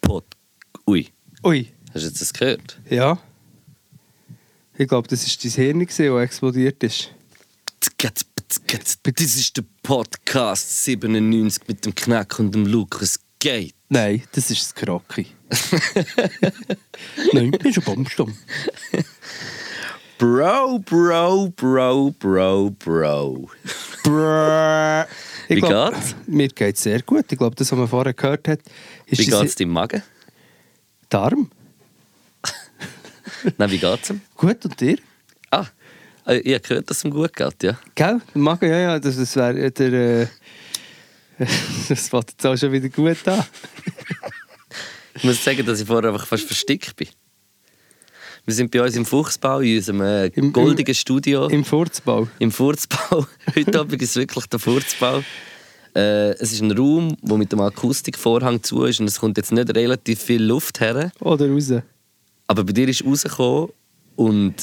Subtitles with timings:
[0.00, 0.24] Pod.
[0.86, 1.08] Ui,
[1.44, 2.78] Ui, hast du jetzt das gehört?
[2.88, 3.18] ja.
[4.80, 7.12] Ich glaube, das war dein Hirn, das explodiert ist.
[7.80, 13.74] Das ist der Podcast 97 mit dem Knack und dem Lukas Gate.
[13.88, 15.26] Nein, das ist das Krocki.
[17.32, 18.36] Nein, ich bin schon Baumstamm.
[20.18, 23.48] Bro, Bro, Bro, Bro, Bro.
[25.48, 26.14] Ich Wie glaub, geht's?
[26.26, 27.24] Mir geht es sehr gut.
[27.30, 28.60] Ich glaube, das, was man vorher gehört hat,
[29.06, 30.02] ist Wie geht's deinem Magen?
[31.08, 31.50] Darm.
[33.58, 34.20] Nein, wie geht's ihm?
[34.36, 34.98] Gut, und dir?
[35.50, 35.66] Ah,
[36.26, 37.78] äh, ich habe gehört, dass es ihm gut geht, ja.
[37.94, 38.20] Gell?
[38.34, 39.92] Magen, ja, ja, das, das wäre der...
[39.92, 40.26] Äh,
[41.88, 43.44] das fängt jetzt auch schon wieder gut an.
[45.18, 47.08] Ich muss sagen, dass ich vorher einfach fast verstickt bin.
[48.44, 51.48] Wir sind bei uns im Fuchsbau, in unserem äh, Im- goldigen Studio.
[51.48, 52.28] Im Furzbau.
[52.38, 53.26] Im Furzbau.
[53.54, 55.22] Heute Abend ist wirklich der Furzbau.
[55.94, 59.52] Äh, es ist ein Raum, der mit dem Akustikvorhang zu ist und es kommt jetzt
[59.52, 61.10] nicht relativ viel Luft her.
[61.20, 61.72] Oder raus.
[62.46, 63.70] Aber bei dir ist rausgekommen
[64.16, 64.54] und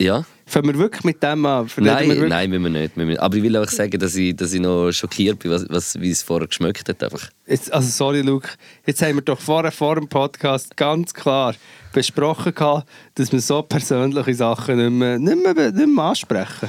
[0.00, 0.24] ja.
[0.48, 1.68] Fangen wir wirklich mit dem an?
[1.76, 2.96] Nein, wir nein, müssen wir nicht.
[2.96, 5.66] Müssen wir- Aber ich will einfach sagen, dass ich, dass ich noch schockiert bin, was,
[5.68, 7.02] was, wie es vorher geschmeckt hat.
[7.04, 7.28] Einfach.
[7.46, 8.48] Jetzt, also sorry, Luke.
[8.86, 11.54] Jetzt haben wir doch vorher vor dem Podcast ganz klar
[11.92, 16.68] besprochen, gehabt, dass wir so persönliche Sachen nicht mehr, nicht mehr, nicht mehr ansprechen.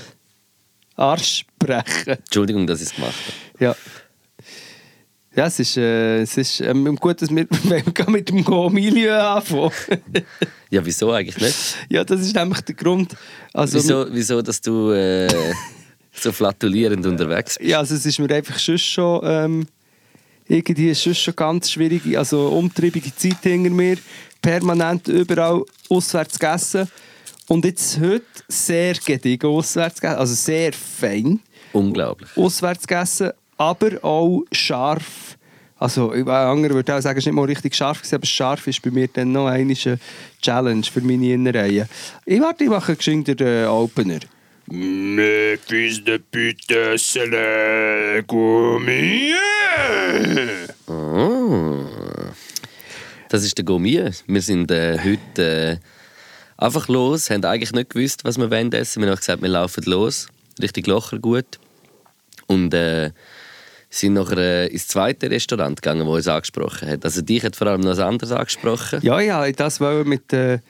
[0.96, 2.18] Ansprechen.
[2.18, 3.64] Entschuldigung, dass ich es gemacht habe.
[3.64, 3.76] Ja.
[5.40, 7.48] Ja, es ist, äh, es ist ähm, gut, dass wir,
[8.08, 9.72] mit dem Go-Milieu anfangen.
[10.70, 11.78] Ja, wieso eigentlich nicht?
[11.88, 13.16] ja, das ist nämlich der Grund.
[13.54, 15.30] Also, Wieso, wieso dass du äh,
[16.12, 17.70] so flatulierend unterwegs bist?
[17.70, 19.68] Ja, also es ist mir einfach schon schon ähm,
[20.46, 23.98] irgendwie ist schon ganz schwierige, also umtriebige Zeit hinter mir,
[24.42, 26.88] permanent überall auswärts gegessen
[27.48, 31.40] und jetzt heute sehr gediegen auswärts gegessen, also sehr fein
[31.72, 32.30] Unglaublich.
[32.36, 35.38] auswärts gegessen, aber auch scharf.
[35.78, 38.68] Also, ein anderer würde auch sagen, es war nicht mal richtig scharf, gewesen, aber scharf
[38.68, 39.76] ist bei mir dann noch eine
[40.42, 41.88] Challenge für meine Innereien.
[42.26, 44.20] Ich warte, ich mache geschwind den äh, Opener.
[44.72, 48.24] Mais fils de pute, c'est le.
[50.88, 51.90] Oh.
[53.30, 54.12] Das ist der Gourmet.
[54.28, 59.02] Wir sind äh, heute äh, einfach los, haben eigentlich nicht gewusst, was wir wollen essen.
[59.02, 60.28] Wir haben gesagt, wir laufen los,
[60.62, 61.60] richtig locker gut.
[62.46, 63.12] Und äh,
[63.90, 67.04] sind nachher äh, ins zweite Restaurant gegangen, das uns angesprochen hat.
[67.04, 69.00] Also dich hat vor allem noch ein anderes angesprochen.
[69.02, 70.62] Ja, ja, das wollte mit der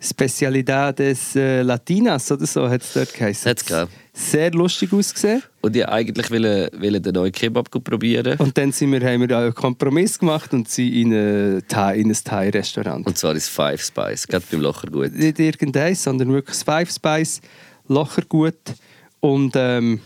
[0.00, 3.50] Spezialidades äh, Latinas oder so hat es dort geheißen.
[3.50, 3.90] Hat's gegeben.
[4.12, 5.42] Sehr lustig ausgesehen.
[5.60, 8.38] Und ich eigentlich wollte, wollte den neuen Kebab probieren.
[8.38, 12.10] Und dann sind wir, haben wir einen Kompromiss gemacht und sind in, eine Thai, in
[12.10, 13.06] ein Thai-Restaurant.
[13.06, 15.14] Und zwar ist Five Spice, gerade beim Locher gut.
[15.14, 17.40] Nicht irgendeins, sondern wirklich das Five Spice,
[17.88, 18.54] locker gut.
[19.18, 20.00] Und ähm,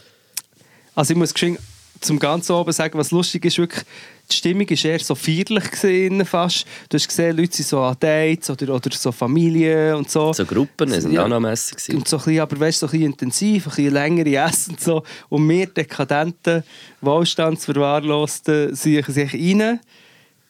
[0.95, 1.59] also ich muss geschwind
[2.03, 3.85] zum ganz oben sagen, was lustig ist, wirklich,
[4.31, 6.67] die Stimmung war eher so feierlich gewesen, fast.
[6.89, 10.33] Du hast gesehen, Leute sind so an Dates oder, oder so Familie und so.
[10.33, 11.25] So Gruppen, es waren Ja.
[11.25, 11.97] auch noch gewesen.
[11.97, 14.81] Und so ein bisschen, aber weißt, so ein bisschen intensiv, ein bisschen längere Essen und
[14.81, 15.03] so.
[15.29, 16.63] Und wir dekadenten,
[17.01, 19.81] Wohlstandsverwahrlosten sind sich rein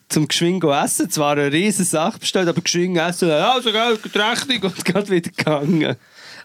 [0.08, 1.10] zum geschwind go essen.
[1.10, 3.30] Zwar eine riesige Sache bestellt, aber geschwind essen.
[3.30, 5.96] Also, gell, die Rechnung und gerade wieder gegangen.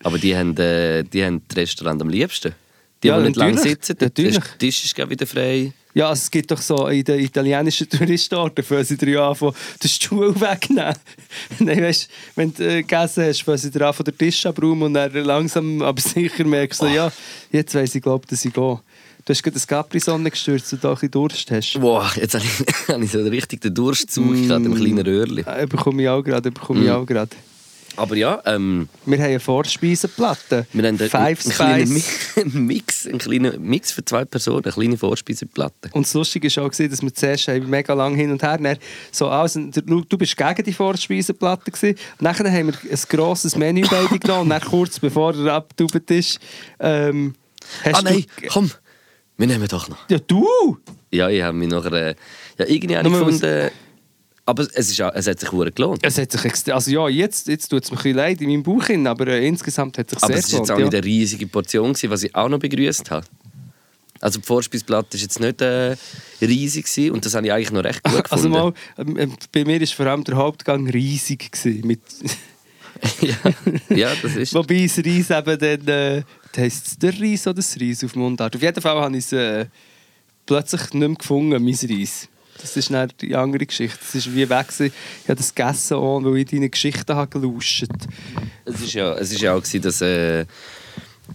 [0.03, 2.53] Aber die haben, äh, die haben das Restaurant am liebsten.
[3.03, 4.39] Die, Ja, die nicht lange sitzen, der natürlich.
[4.57, 5.71] Tisch ist wieder frei.
[5.93, 9.53] Ja, also es gibt doch so in den italienischen Touristenorten, fangen sie dir an, von
[9.81, 10.93] den Stuhl wegnehmen.
[11.59, 14.83] Nein, weißt, wenn du äh, gegessen hast, fangen sie dir an, von der Tisch abräumen
[14.83, 17.11] und dann langsam, aber sicher merkst du, ja,
[17.51, 18.79] jetzt weiss ich, glaube dass ich gehe.
[19.25, 21.81] Du hast gerade das Capri-Sonne gestürzt und da ein bisschen Durst hast.
[21.81, 24.47] Wow, jetzt habe ich, habe ich so richtig den Durchzug mm.
[24.47, 25.41] gerade im kleinen Röhrli.
[25.41, 26.91] Äh, bekomme ich auch gerade, bekomme ich Mm.
[26.91, 27.35] auch gerade.
[27.97, 30.67] Aber ja, ähm, Wir haben eine Vorspeisenplatte.
[30.71, 32.03] wir haben Five einen kleinen
[32.65, 35.89] Mix, einen kleinen Mix für zwei Personen, eine kleine Vorspeiseplatte.
[35.91, 38.77] Und das Lustige war auch, dass wir zuerst mega lang hin und her dann
[39.11, 41.97] so also, du, du bist gegen die Vorspeisenplatte gewesen.
[42.19, 46.11] Und dann haben wir ein grosses Menü beide genommen und dann kurz bevor er abgetaubt
[46.11, 46.39] ist,
[46.79, 47.33] ähm,
[47.83, 48.47] Ah nein, du...
[48.47, 48.71] komm,
[49.37, 50.09] wir nehmen doch noch.
[50.09, 50.77] Ja, du!
[51.11, 51.91] Ja, ich habe mich nachher...
[51.93, 52.15] Äh,
[52.57, 53.71] ja, irgendwie habe ich gefunden...
[54.47, 55.99] Aber es, ist, es hat sich verdammt gelohnt.
[56.03, 58.63] Es hat sich also ja, jetzt, jetzt tut es mir ein bisschen leid in meinem
[58.63, 60.93] Bauch hin, aber äh, insgesamt hat es sich Aber sehr es war jetzt auch gelohnt,
[60.93, 63.25] nicht eine riesige Portion, gewesen, was ich auch noch begrüßt habe.
[64.21, 65.97] Also die Vorspeisplatte war jetzt nicht äh,
[66.41, 68.51] riesig gewesen, und das habe ich eigentlich noch recht gut Also gefunden.
[68.51, 71.51] mal, ähm, ähm, bei mir war vor allem der Hauptgang riesig.
[71.51, 71.99] Gewesen, mit
[73.21, 73.35] ja,
[73.95, 74.53] ja, das ist...
[74.53, 76.23] Wobei das Reis eben dann, äh,
[76.55, 78.55] heisst es der Reis oder das Reis auf Mundart?
[78.55, 79.65] Auf jeden Fall habe ich es äh,
[80.45, 82.29] plötzlich nicht mehr gefunden, mein Reis.
[82.61, 83.97] Das ist dann die andere Geschichte.
[83.99, 84.67] Das ist wie weg.
[84.79, 84.91] Ich
[85.27, 87.85] habe das gegessen, auch, weil ich deine Geschichten habe gelauscht
[88.65, 90.01] Es ist ja, es ist ja auch gewesen, dass...
[90.01, 90.45] Äh,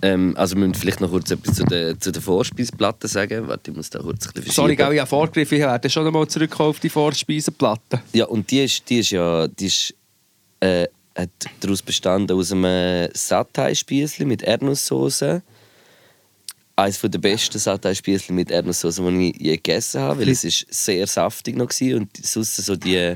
[0.00, 3.46] ähm, also wir müssen vielleicht noch kurz etwas zu der, zu der Vorspeiseplatte sagen.
[3.46, 5.58] Warte, ich muss da kurz ein bisschen Sorry, gell, ich habe vorgegriffen.
[5.58, 8.00] Ich werde schon einmal zurückkommen auf die Vorspeisenplatte.
[8.12, 9.46] Ja, und die ist, die ist ja...
[9.48, 9.94] Die ist,
[10.60, 11.30] äh, hat
[11.60, 15.42] daraus bestanden aus einem Satay-Spiesli mit Erdnusssoße.
[16.82, 21.06] Eines der besten Satay-Spiesli mit Erdnusssoße, die ich je gegessen habe, weil es ist sehr
[21.06, 23.14] saftig noch war und sonst so die,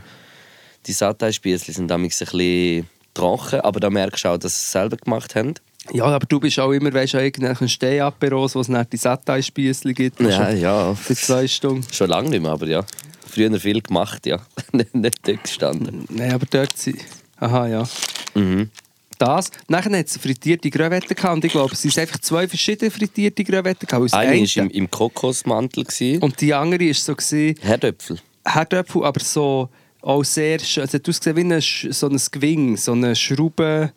[0.87, 4.73] die Satay-Spiesli sind damals ein bisschen trocken, aber da merkst du auch, dass sie es
[4.73, 5.55] selber gemacht haben.
[5.93, 9.95] Ja, aber du bist auch immer, weißt du, irgendwelchen Stehaperos, wo es nicht die Satay-Spiessli
[9.95, 10.21] gibt.
[10.21, 10.95] Ja, ja.
[10.95, 11.87] Für zwei Stunden.
[11.93, 12.85] Schon lange nicht mehr, aber ja.
[13.29, 14.41] Früher viel gemacht, ja.
[14.73, 16.05] nicht nicht dort gestanden.
[16.09, 16.99] Nein, aber dort sind...
[17.39, 17.89] Aha, ja.
[18.35, 18.71] Mhm.
[19.19, 19.51] Das.
[19.69, 23.45] Nachher hat es frittierte Gröwetten gehabt und ich glaube, es sind einfach zwei verschiedene frittierte
[23.45, 24.13] Gröwetten gehabt.
[24.15, 25.85] Eine Eine war im, im Kokosmantel.
[25.85, 26.23] gewesen.
[26.23, 28.19] und die andere war so, gewesen, Herdöpfel.
[28.45, 29.69] Herdöpfel, aber so
[30.03, 30.85] auch sehr schön.
[30.85, 33.93] Es hat ausgesehen wie ein, Sch- so ein Gewing, so eine Schraube.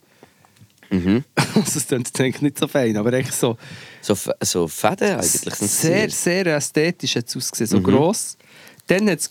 [0.89, 1.23] Mhm.
[1.55, 3.57] das klingt eigentlich nicht so fein, aber echt so.
[4.01, 5.31] So, so Fäden eigentlich.
[5.55, 8.37] Sehr, sehr ästhetisch hat es ausgesehen, so gross.
[8.87, 9.29] Dann hat es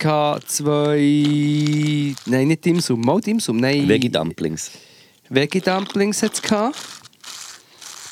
[0.55, 2.15] zwei.
[2.27, 3.57] Nein, nicht Dimsum, mal Dimsum.
[3.57, 3.89] Nein.
[3.89, 4.71] Veggie-Dumplings.
[5.31, 6.77] Veggie-Dumplings hat es gehabt.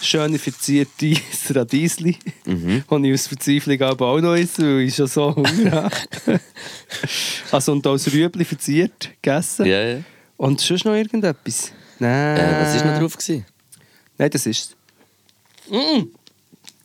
[0.03, 1.15] Schöne verzierte
[1.51, 2.85] Radiesli, Mhm.
[2.91, 5.91] die ich aus Verzweiflung aber auch noch esse, weil ich schon so Hunger habe.
[7.51, 9.67] also und als Rüebli verziert gegessen.
[9.67, 9.99] Ja, ja.
[10.37, 11.73] Und sonst noch irgendetwas?
[11.99, 12.37] Nein.
[12.37, 13.17] Äh, was war noch drauf?
[13.17, 13.47] Gewesen?
[14.19, 14.77] Nein, das ist
[15.71, 16.03] mm.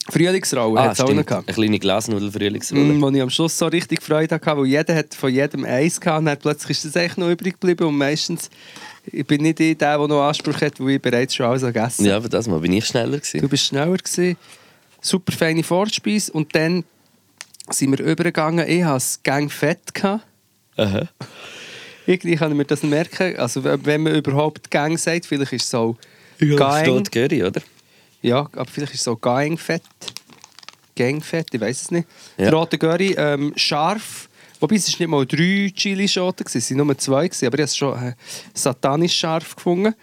[0.10, 1.48] Frühlingsraue Ah, hat es auch noch gehabt.
[1.48, 2.84] Eine kleine Glasnudel-Frühlingsrolle.
[2.94, 6.02] Mm, wo ich am Schluss so richtig Freude hatte, weil jeder hat von jedem eins
[6.02, 8.50] gehabt und dann plötzlich ist das echt noch übrig geblieben und meistens
[9.12, 12.06] ich bin nicht ich der, der noch Anspruch hat, weil ich bereits schon alles gegessen
[12.06, 13.18] Ja, aber das Mal bin ich schneller.
[13.18, 13.50] Du Gewesen.
[13.50, 14.38] bist schneller gewesen.
[15.02, 16.84] Super feine Vorspeise und dann
[17.70, 18.68] sind wir übergegangen.
[18.68, 19.94] Ich hatte es gang fett.
[19.94, 20.24] Gehabt.
[20.78, 21.08] Aha.
[22.06, 23.38] Irgendwie kann ich mir das merken.
[23.38, 25.96] Also wenn man überhaupt Gang sagt, vielleicht ist es so
[26.40, 26.86] Ja, Gang.
[26.86, 27.62] steht Curry, oder?
[28.22, 29.84] Ja, aber vielleicht ist es so Gangfett.
[30.96, 32.08] Gangfett, ich weiß es nicht.
[32.38, 32.46] Ja.
[32.46, 34.30] Der rote Curry, ähm, scharf.
[34.60, 37.64] Wobei es nicht mal drei Chilischoten waren, es waren nur zwei, gewesen, aber ich habe
[37.64, 38.14] es schon äh,
[38.54, 39.96] satanisch scharf gefunden.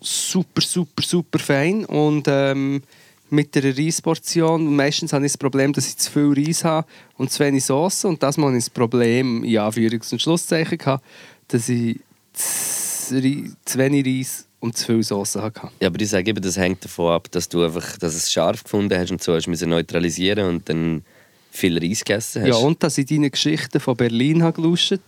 [0.00, 1.84] Super, super, super fein.
[1.84, 2.82] Und ähm,
[3.30, 6.86] mit der Reisportion, meistens habe ich das Problem, dass ich zu viel Reis habe
[7.16, 8.04] und zu wenig Sauce.
[8.04, 11.04] Und das Mal habe ich das Problem, in Anführungs- und Schlusszeichen, gehabt,
[11.48, 12.00] dass ich
[12.32, 15.68] zu, zu wenig Reis und zu viel Sauce hatte.
[15.80, 18.64] Ja, aber ich sage eben, das hängt davon ab, dass du einfach dass es scharf
[18.64, 21.02] gefunden hast und so hast müssen neutralisieren und dann
[21.50, 22.48] viel Reis gegessen hast.
[22.48, 24.98] Ja, und dass ich deine Geschichten von Berlin habe gelauscht,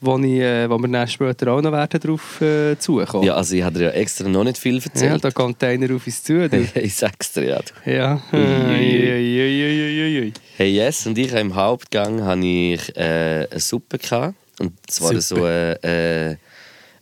[0.00, 3.24] wo, ich, äh, wo wir dann später auch noch werden darauf äh, zukommen.
[3.24, 5.22] ja, also ich habe dir ja extra noch nicht viel ja, erzählt.
[5.22, 6.50] der Container auf uns zu.
[6.74, 7.60] Ich sag's dir ja.
[7.84, 8.22] ja.
[8.32, 10.32] Ui, ui, ui, ui, ui.
[10.56, 13.98] Hey Yes und ich im Hauptgang hatte ich äh, eine Suppe.
[13.98, 14.34] Gehabt.
[14.58, 15.22] Und zwar Suppe.
[15.22, 16.36] so ein äh,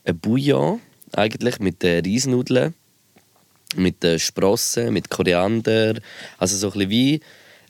[0.03, 0.79] ein Bouillon
[1.13, 2.73] eigentlich mit äh, Reisnudeln,
[3.75, 5.99] mit äh, Sprossen, mit Koriander.
[6.37, 7.21] Also so ein bisschen wie...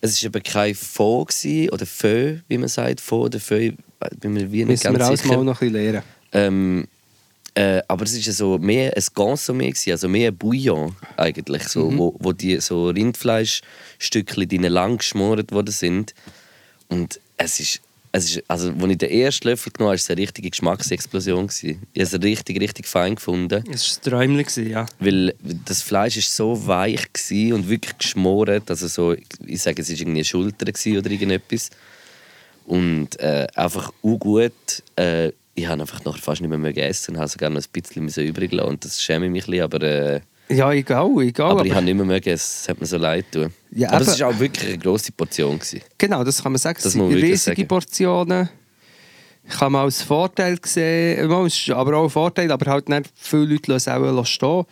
[0.03, 2.99] Es war eben kein Faux gewesen, oder Feu, wie man sagt.
[2.99, 3.71] Faux oder Feu,
[4.19, 5.37] bin mir wie nicht Müssen wir ganz alles sicher.
[5.37, 6.03] mal noch ein bisschen lernen.
[6.33, 6.87] Ähm,
[7.53, 11.95] äh, aber es war so mehr ein Consommé, gewesen, also mehr ein Bouillon eigentlich, so,
[11.95, 16.15] wo, wo die so Rindfleischstückchen drin lang geschmort worden sind.
[16.87, 17.81] Und es ist,
[18.13, 21.47] es ist also, als ich den ersten Löffel genommen habe, war es eine richtige Geschmacksexplosion.
[21.47, 21.81] Gewesen.
[21.93, 23.63] Ich habe es richtig, richtig fein gefunden.
[23.71, 24.85] Es war ein Träumchen, ja.
[24.99, 25.33] Weil
[25.65, 27.07] das Fleisch war so weich
[27.53, 28.61] und wirklich geschmoren.
[28.67, 29.15] Also so,
[29.45, 31.69] ich sage, es war irgendwie eine Schulter oder irgendetwas.
[32.65, 34.51] Und äh, einfach gut.
[34.95, 37.71] Äh, ich habe einfach noch fast nicht mehr, mehr gegessen und habe sogar noch ein
[37.71, 38.69] bisschen übrig lassen.
[38.69, 41.51] Und das schäme ich mich ein bisschen, aber, äh, Ja, egal, egal.
[41.51, 42.59] aber ich habe nicht mehr, gegessen.
[42.61, 43.53] Es hat mir so leid getan.
[43.71, 45.57] Ja, aber es war auch wirklich eine grosse Portion.
[45.57, 45.81] Gewesen.
[45.97, 46.77] Genau, das kann man sagen.
[46.77, 47.67] Es Das sind man wirklich riesige sagen.
[47.67, 48.49] Portionen.
[49.49, 51.27] Kann man als Vorteil sehen.
[51.27, 54.25] Mal, es ist aber auch ein Vorteil, aber halt nicht viele Leute lassen es auch
[54.25, 54.65] stehen.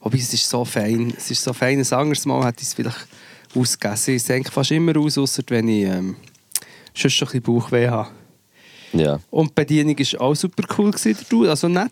[0.00, 1.14] Wobei es ist so fein.
[1.16, 1.78] Es ist so fein.
[1.78, 3.06] Ein anderes Mal hätte ich es vielleicht
[3.54, 4.14] ausgegessen.
[4.14, 6.16] Ich senke fast immer aus, ausser wenn ich ähm,
[6.94, 8.10] schon ein bisschen Bauchweh habe.
[8.92, 10.90] Ja, Und die Bedienung war auch super cool.
[10.90, 11.90] Gewesen, also nett.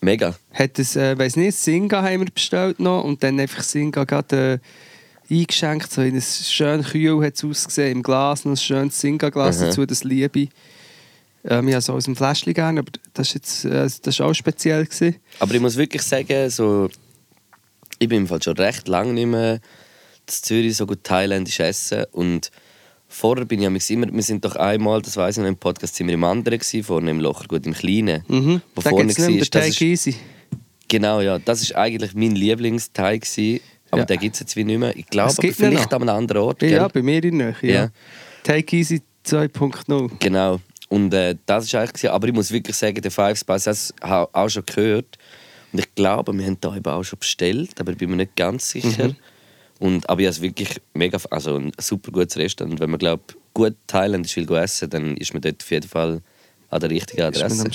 [0.00, 0.34] Mega.
[0.52, 4.60] Hat es, äh, weiss nicht, Singa haben wir bestellt noch und dann einfach Singa gerade
[5.28, 5.92] äh, eingeschenkt.
[5.92, 9.86] So in ein schön kühl hat es ausgesehen, im Glas noch ein schönes Singa-Glas dazu,
[9.86, 10.50] das liebe ich.
[11.44, 14.34] Ähm, ich habe es aus dem Fläschchen gerne, aber das jetzt äh, das ist auch
[14.34, 14.84] speziell.
[14.84, 15.16] Gewesen.
[15.38, 16.88] Aber ich muss wirklich sagen, so,
[17.98, 19.60] ich bin im Fall schon recht lange nicht mehr in
[20.26, 22.04] Zürich so gut thailändisch essen.
[22.12, 22.50] Und
[23.08, 26.06] vorher bin ich immer, wir sind doch einmal, das weiß ich noch, im Podcast sind
[26.08, 28.24] wir im anderen gewesen, vorne im Locher, gut im Kleinen.
[28.28, 28.60] Mhm.
[28.74, 30.14] Wo Da vorne nicht war, den das ist, Easy.
[30.88, 33.60] Genau, ja, das ist eigentlich mein Lieblingsteig gewesen,
[33.90, 34.04] aber Ja.
[34.06, 34.96] den gibt es jetzt wie nicht mehr.
[34.96, 36.62] Ich glaube, vielleicht an einem anderen Ort.
[36.62, 37.56] Ja, ja, bei mir in der Nähe.
[37.62, 37.82] Ja.
[37.84, 37.88] Ja.
[38.42, 40.10] Take Easy 2.0.
[40.20, 40.60] Genau.
[40.88, 42.10] Und äh, das ist eigentlich, gewesen.
[42.10, 43.66] aber ich muss wirklich sagen, der Five Spice,
[44.00, 45.18] ich habe auch schon gehört.
[45.72, 48.36] Und ich glaube, wir haben da eben auch schon bestellt, aber ich bin mir nicht
[48.36, 49.14] ganz sicher.
[49.78, 52.74] Und, aber ich habe es wirklich mega, also ein super gutes Restaurant.
[52.74, 56.22] Und wenn man glaubt, gut thailändisch will essen, dann ist man dort auf jeden Fall
[56.70, 57.68] an der richtigen Adresse.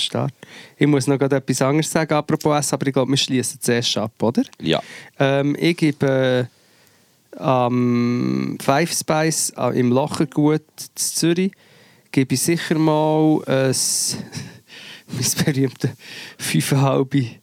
[0.76, 4.12] Ich muss noch etwas anderes sagen, apropos Essen, aber ich glaube, wir schließen zuerst ab,
[4.22, 4.42] oder?
[4.60, 4.82] Ja.
[5.18, 6.48] Ähm, ich gebe
[7.36, 11.52] äh, am Five Spice äh, im Lochergut in Zürich
[12.10, 13.74] gebe ich sicher mal ein
[15.06, 15.90] mein berühmtes
[16.38, 17.38] 5,5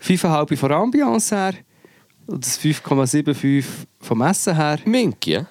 [0.00, 1.54] 5,5 von der Ambiance her
[2.28, 3.64] und das 5,75
[4.00, 4.78] vom Essen her.
[4.84, 5.46] Mink, ja.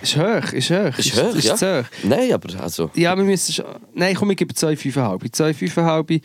[0.00, 0.98] Ist hoch, ist hoch.
[0.98, 1.82] Ist hoch, ist ja.
[1.82, 1.86] hoch.
[2.04, 3.66] Nein, aber also, Ja, wir müssen schon...
[3.94, 5.30] Nein, komm, ich gebe 2,5.
[5.30, 6.22] 2,5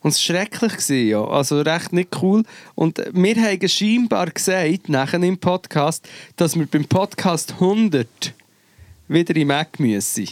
[0.00, 1.24] Und es war schrecklich, gewesen, ja.
[1.24, 2.44] also recht nicht cool.
[2.74, 8.06] Und wir haben scheinbar gesagt, nachher im Podcast, dass wir beim Podcast 100
[9.08, 10.28] wieder in Mac müssen.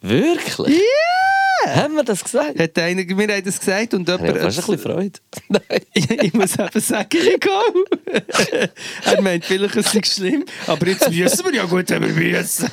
[0.00, 0.76] Wirklich?
[0.76, 1.37] Ja!
[1.66, 2.58] Haben wir das gesagt?
[2.58, 4.28] Hat einer, wir haben das gesagt und Ich jemand...
[4.28, 5.18] habe fast ein bisschen Freude.
[5.48, 5.82] Nein.
[6.22, 8.70] ich muss eben sagen, ich gehe.
[9.04, 12.70] er meint vielleicht, es ist schlimm, aber jetzt müssen wir ja gut, wenn wir müssen.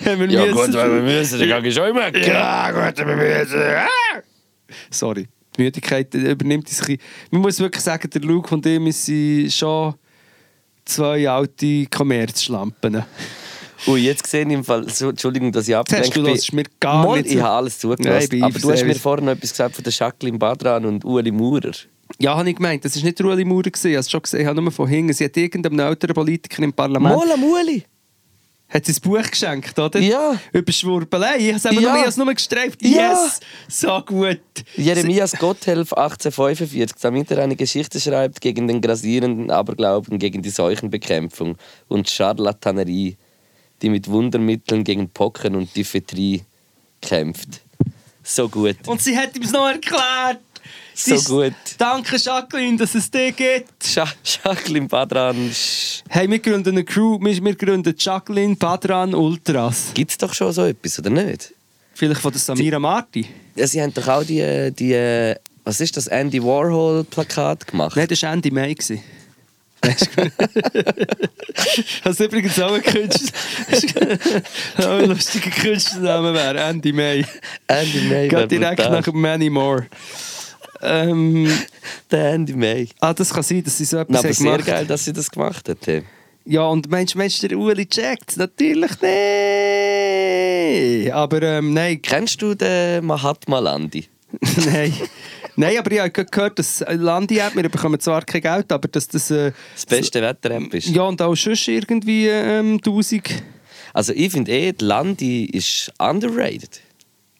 [0.00, 1.04] wenn wir müssen.
[1.04, 2.16] müssen, dann gehe ich schon immer.
[2.16, 3.60] Ja, gut, wir müssen.
[3.60, 4.22] Ah!
[4.90, 7.02] Sorry, die Müdigkeit übernimmt uns ein bisschen.
[7.30, 9.94] Man muss wirklich sagen, der Luke und ich, wir sind schon
[10.84, 13.04] zwei alte Kommerzschlampen.
[13.86, 16.32] Ui, jetzt sehe ich im Fall, so, Entschuldigung, dass ich abgelenkt du bin.
[16.32, 18.28] hörst mir gar Mal, nicht ich habe alles Nein, zugelassen.
[18.28, 21.30] bin aber du hast mir vorhin noch etwas gesagt von der Jacqueline Badran und Uli
[21.30, 21.72] Maurer.
[22.18, 24.46] Ja, habe ich gemeint, das war nicht Rueli Maurer, ich habe es schon gesehen, ich
[24.46, 25.12] habe nur von hinten.
[25.12, 27.84] Sie hat irgendeinem älteren Politiker im Parlament Mal am Uli.
[28.68, 29.98] hat sie ein Buch geschenkt, oder?
[30.00, 30.38] Ja.
[30.52, 31.36] Über Schwurbelei.
[31.38, 32.14] Ich habe es Ja.
[32.16, 32.82] nur, nur gestreift.
[32.82, 33.12] Ja.
[33.12, 33.40] Yes!
[33.68, 34.40] So gut.
[34.76, 41.56] Jeremias Gotthelf 1845, damit er eine Geschichte schreibt gegen den grassierenden Aberglauben, gegen die Seuchenbekämpfung
[41.88, 43.16] und Scharlatanerie,
[43.82, 46.42] die mit Wundermitteln gegen Pocken und Diphtherie
[47.00, 47.60] kämpft.
[48.22, 48.76] So gut.
[48.86, 50.40] Und sie hat ihm es noch erklärt.
[50.94, 51.54] Sie So gut.
[51.78, 53.84] Danke, Jacqueline, dass es dich gibt.
[53.84, 55.50] Scha Jacqueline Badran.
[56.08, 59.92] Hey, wir gründen eine Crew, wir, gründen Jacqueline Padran Ultras.
[59.94, 61.54] Gibt's doch schon so etwas, oder nicht?
[61.94, 63.26] Vielleicht von der Samira Marti.
[63.56, 65.34] Ja, sie haben doch auch die, die
[65.64, 67.96] was ist das, Andy Warhol-Plakat gemacht.
[67.96, 68.74] Nein, das war Andy May.
[69.82, 70.10] Weißt
[72.18, 72.24] du?
[72.24, 74.18] Übrigens auch ein Künstler.
[74.78, 76.60] auch ein lustiger Künstlername wäre.
[76.60, 77.24] Andy May.
[77.66, 78.28] Andy May.
[78.28, 79.86] Geht direkt nach Many More.
[80.82, 81.50] Ähm,
[82.10, 82.88] Der Andy May.
[83.00, 85.12] ah, das kann sein, dass sie so Na, etwas aber haben sehr geil, dass sie
[85.12, 85.78] das gemacht hat.
[85.86, 86.02] hey.
[86.46, 91.12] Ja, und meinst du, der Uli checkt Natürlich nicht.
[91.12, 94.06] Aber ähm, nein, Kennst du den Mahatma Landi?
[94.66, 94.92] nein.
[95.60, 99.08] Nein, aber ich habe gehört, dass Landi hat, wir bekommen zwar kein Geld, aber dass
[99.08, 99.30] das...
[99.30, 100.88] Äh, Das beste Wetter-App ist.
[100.88, 103.42] Ja, und auch sonst irgendwie ähm, 1000...
[103.92, 106.80] Also ich finde eh, die Landi ist underrated.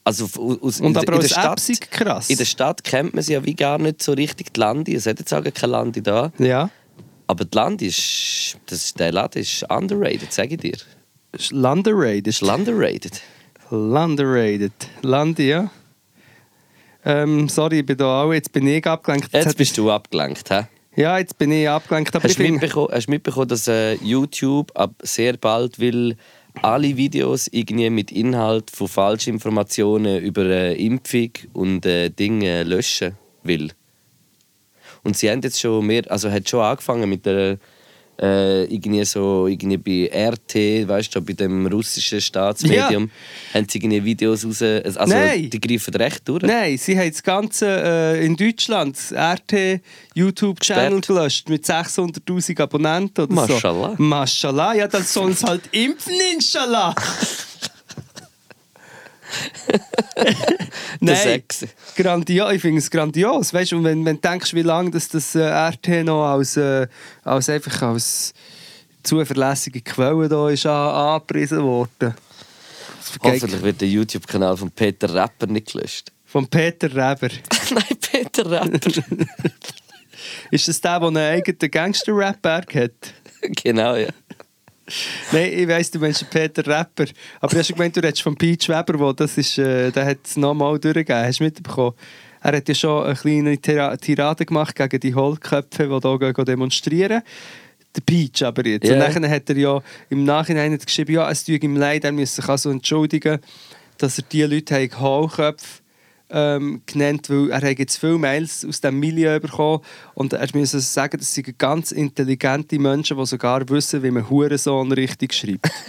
[0.04, 2.28] Also aus, Und in, aber in der Stadt, krass.
[2.28, 4.94] In der Stadt kennt man sie ja wie gar nicht so richtig, die Landi.
[4.94, 6.32] Es hat jetzt auch keine Landi da.
[6.38, 6.70] Ja.
[7.26, 10.76] Aber das Land ist, das ist, der Laden ist underrated, sage ich dir.
[11.32, 12.26] Ist Landerated.
[12.26, 13.22] Ist underrated.
[13.70, 14.72] Landerated.
[15.02, 15.70] Landi, ja.
[17.04, 18.32] Ähm, sorry, ich bin da auch.
[18.32, 19.32] Jetzt bin ich abgelenkt.
[19.32, 20.64] Jetzt hat- bist du abgelenkt, hä?
[20.96, 22.14] Ja, jetzt bin ich abgelenkt.
[22.14, 26.16] Hast du mitbekommen, hast mitbekommen dass äh, YouTube ab sehr bald will
[26.62, 33.70] alle Videos irgendwie mit Inhalt von Falschinformationen über äh, Impfung und äh, Dinge löschen will?
[35.04, 37.56] Und sie haben jetzt schon mehr, also hat schon angefangen mit der
[38.20, 43.10] äh, irgendwie so irgendwie bei RT, weißt du, bei dem russischen Staatsmedium,
[43.54, 45.48] haben sie irgendwie Videos raus, also Nein.
[45.50, 46.42] die greifen recht durch.
[46.42, 49.80] Nein, sie haben das Ganze äh, in Deutschland, RT
[50.14, 53.94] YouTube-Channel gelöscht mit 600'000 Abonnenten oder Maschallah.
[53.96, 54.02] so.
[54.02, 54.74] Maschallah.
[54.74, 56.94] Ja, dann sollen sie halt impfen, inshallah.
[61.00, 61.42] Nein,
[61.96, 62.52] grandios.
[62.52, 63.54] Ich finde es grandios.
[63.54, 66.56] Weißt du, und wenn, wenn du denkst, wie lange das, das äh, RT noch als,
[66.56, 66.86] äh,
[67.24, 68.34] als, einfach als
[69.02, 72.14] zuverlässige Quelle da ist an, angepriesen worden.
[73.22, 76.12] Hoffentlich wird der YouTube-Kanal von Peter Rapper nicht gelöscht.
[76.26, 77.28] Von Peter Reber.
[77.70, 79.02] Nein, Peter Rapper.
[80.50, 83.14] Ist das der, der einen eigenen Gangster-Rap-Berg hat?
[83.62, 84.08] genau, ja.
[85.32, 87.06] Nein, ich weiss, du meinst Peter Rapper.
[87.40, 90.06] Aber du hast schon gemeint, du redest von Peach Weber, wo das ist, äh, der
[90.06, 91.24] hat es nochmal durchgegeben.
[91.24, 91.94] Hast du mitbekommen?
[92.42, 97.22] Er hat ja schon eine kleine Tira Tirade gemacht gegen die Hohlköpfe, die hier demonstrieren.
[97.94, 98.86] Der Peach aber jetzt.
[98.86, 98.94] Ja.
[98.94, 102.36] Und dann hat er ja im Nachhinein geschrieben, ja, es tut ihm leid, er müsse
[102.36, 103.40] sich also entschuldigen,
[103.98, 105.79] dass er die Leute haben Hohlköpfe
[106.30, 109.82] ähm, genannt, weil er hat jetzt viele Mails aus diesem Milieu bekommen
[110.14, 114.28] und er muss also sagen, das sind ganz intelligente Menschen, die sogar wissen, wie man
[114.28, 115.70] Hurensohn richtig schreibt.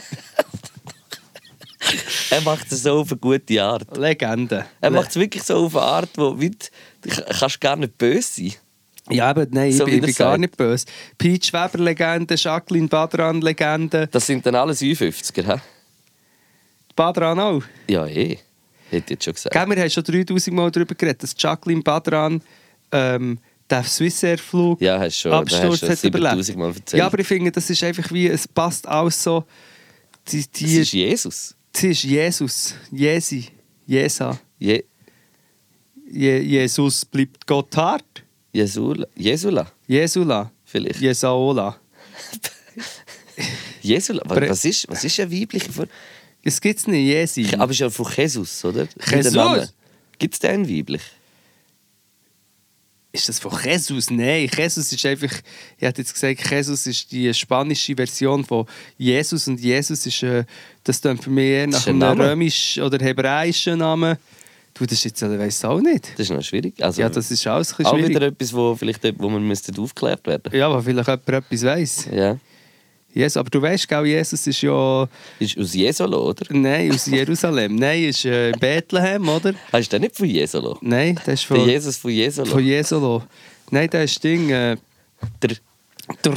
[2.30, 3.98] Er macht es so auf eine gute Art.
[3.98, 4.66] Legende.
[4.80, 6.50] Er macht es wirklich so auf eine Art, wo du
[7.38, 8.54] kannst gar nicht böse sein.
[9.10, 10.86] Ja, aber nein, So ich, ich bin gar nicht böse.
[11.18, 14.08] Peach Weber-Legende, Jacqueline Badran-Legende.
[14.08, 15.62] Das sind dann alles 50er, hä?
[16.96, 17.64] Badran auch.
[17.90, 18.38] Ja, eh.
[18.92, 19.54] Hätte jetzt schon gesagt.
[19.54, 22.42] Gell, wir haben schon 3000 Mal darüber geredet, dass Jacqueline Badran
[22.92, 26.46] ähm, den Swissair-Flug Ja, hast schon, hast Absturz du hat überlebt.
[26.46, 27.00] 7000 Mal erzählt.
[27.00, 29.46] Ja, aber ich finde, das ist einfach wie, es passt alles so.
[30.28, 31.56] Die, das die, ist Jesus.
[31.72, 32.76] das ist Jesus.
[32.92, 33.48] Jesi.
[33.86, 34.40] Jesa.
[34.60, 34.84] Je
[36.14, 38.24] Je, Jesus bleibt Gott hart.
[38.52, 39.08] Jesula.
[39.16, 40.52] Jesula, Jesula.
[40.66, 41.00] vielleicht.
[41.00, 41.78] Jesaola.
[43.82, 44.22] Jesula.
[44.26, 45.88] Was, was, ist, was ist eine weibliche Form?
[46.44, 47.48] Es gibt's nicht, Jesi.
[47.56, 48.88] Aber es ist ja von Jesus, oder?
[49.10, 49.74] Jesus?
[50.18, 51.02] Gibt es den weiblich?
[53.14, 54.10] Ist das von Jesus?
[54.10, 55.32] Nein, Jesus ist einfach,
[55.78, 58.66] ich hätte jetzt gesagt, Jesus ist die spanische Version von
[58.98, 60.46] Jesus und Jesus ist, äh,
[60.84, 62.30] das klingt für mich eher nach ein einem Name.
[62.32, 64.18] römisch- oder hebräischen Namen.
[64.74, 66.12] Du, das ist jetzt, ich weiß auch nicht.
[66.14, 66.82] Das ist noch schwierig.
[66.82, 68.16] Also, Ja, das ist alles ein bisschen auch schwierig.
[68.16, 72.08] wieder etwas, wo, vielleicht, wo man müsste aufgeklärt werden Ja, aber vielleicht jemand etwas weiss.
[72.10, 72.38] Ja.
[73.14, 75.08] Jesus, aber du weißt, gell, Jesus ist ja,
[75.40, 76.46] Ist aus Jesolo, oder?
[76.50, 77.76] nein, aus Jerusalem.
[77.76, 79.54] nein, ist äh, in Bethlehem, oder?
[79.72, 80.78] Hast du den nicht von Jesolo?
[80.82, 82.52] Nein, das ist Der von, Jesus von Jesolo.
[82.52, 83.24] von Jesolo.
[83.70, 84.78] Nein, das ist Ding, äh,
[85.42, 85.56] Der,
[86.24, 86.34] der,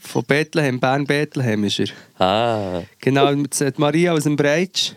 [0.00, 1.88] von Bethlehem, Bern-Bethlehem ist er.
[2.24, 4.92] ah, Genau, der Maria aus dem Breitsch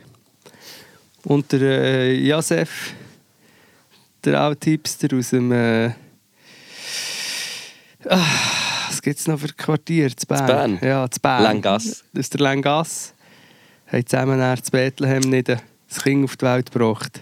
[1.23, 2.93] und der äh, Josef,
[4.23, 5.51] der alte Hipster aus dem.
[5.51, 5.91] Äh,
[8.09, 8.25] ah,
[8.99, 10.13] was gibt es noch für Quartier?
[10.13, 10.45] Zu Bern?
[10.45, 10.79] Bern?
[10.81, 11.41] Ja, zu Bern.
[11.43, 12.03] Langasse.
[12.17, 13.13] Aus der Langasse.
[13.87, 17.21] Haben zusammen nach Bethlehem nicht das Kind auf die Welt gebracht.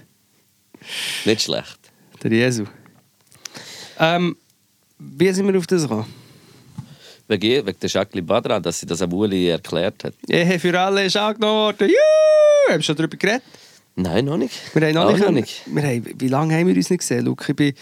[1.26, 1.78] nicht schlecht.
[2.24, 2.64] Der Jesu.
[4.00, 4.36] Ähm,
[4.98, 6.08] wie sind wir auf das gekommen?
[7.28, 10.16] Wegen, wegen der Jacqueline Badran, dass sie das am Uli erklärt hat.
[10.28, 11.90] Ehe für alle ist angenommen worden.
[11.90, 12.72] Juhu!
[12.72, 13.44] Haben wir schon darüber geredet?
[13.96, 14.56] Nein, noch nicht.
[14.74, 15.62] Wir haben noch nicht, noch nicht.
[15.68, 17.46] Wir haben, wie lange haben wir uns nicht gesehen, Luke?
[17.48, 17.74] Ich bin,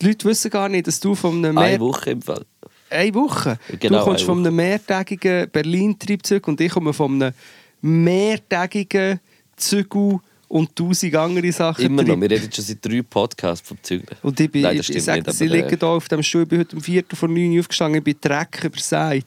[0.00, 2.46] die Leute wissen gar nicht, dass du von einem Eine Woche im Fall.
[2.90, 3.58] Eine Woche.
[3.80, 7.34] Genau, du kommst von einem mehrtägigen Berlin-Trip zurück und ich komme von einem
[7.80, 9.20] mehrtägigen
[9.56, 11.84] Zügel und tausend andere Sachen.
[11.84, 12.20] Immer noch.
[12.20, 14.16] Wir reden schon seit drei Podcasts vom Zügeln.
[14.22, 16.08] Und ich, bin, Nein, ich, das ich stimmt sage, nicht, sie äh, liegen hier auf
[16.08, 16.42] dem Stuhl.
[16.42, 19.26] Ich bin heute um Viertel vor neun aufgestanden, ich bin Dreck übersät.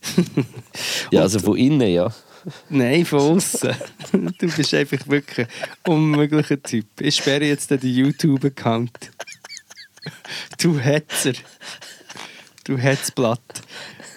[1.10, 2.12] Ja, also von innen, ja.
[2.68, 3.74] Nein, von außen.
[4.12, 6.86] du bist einfach wirklich ein unmöglicher Typ.
[7.00, 9.10] Ich sperre jetzt den YouTube-Account.
[10.60, 11.32] Du Hetzer.
[12.68, 13.40] Du Hetzblatt.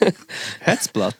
[0.59, 1.15] Hetzblatt.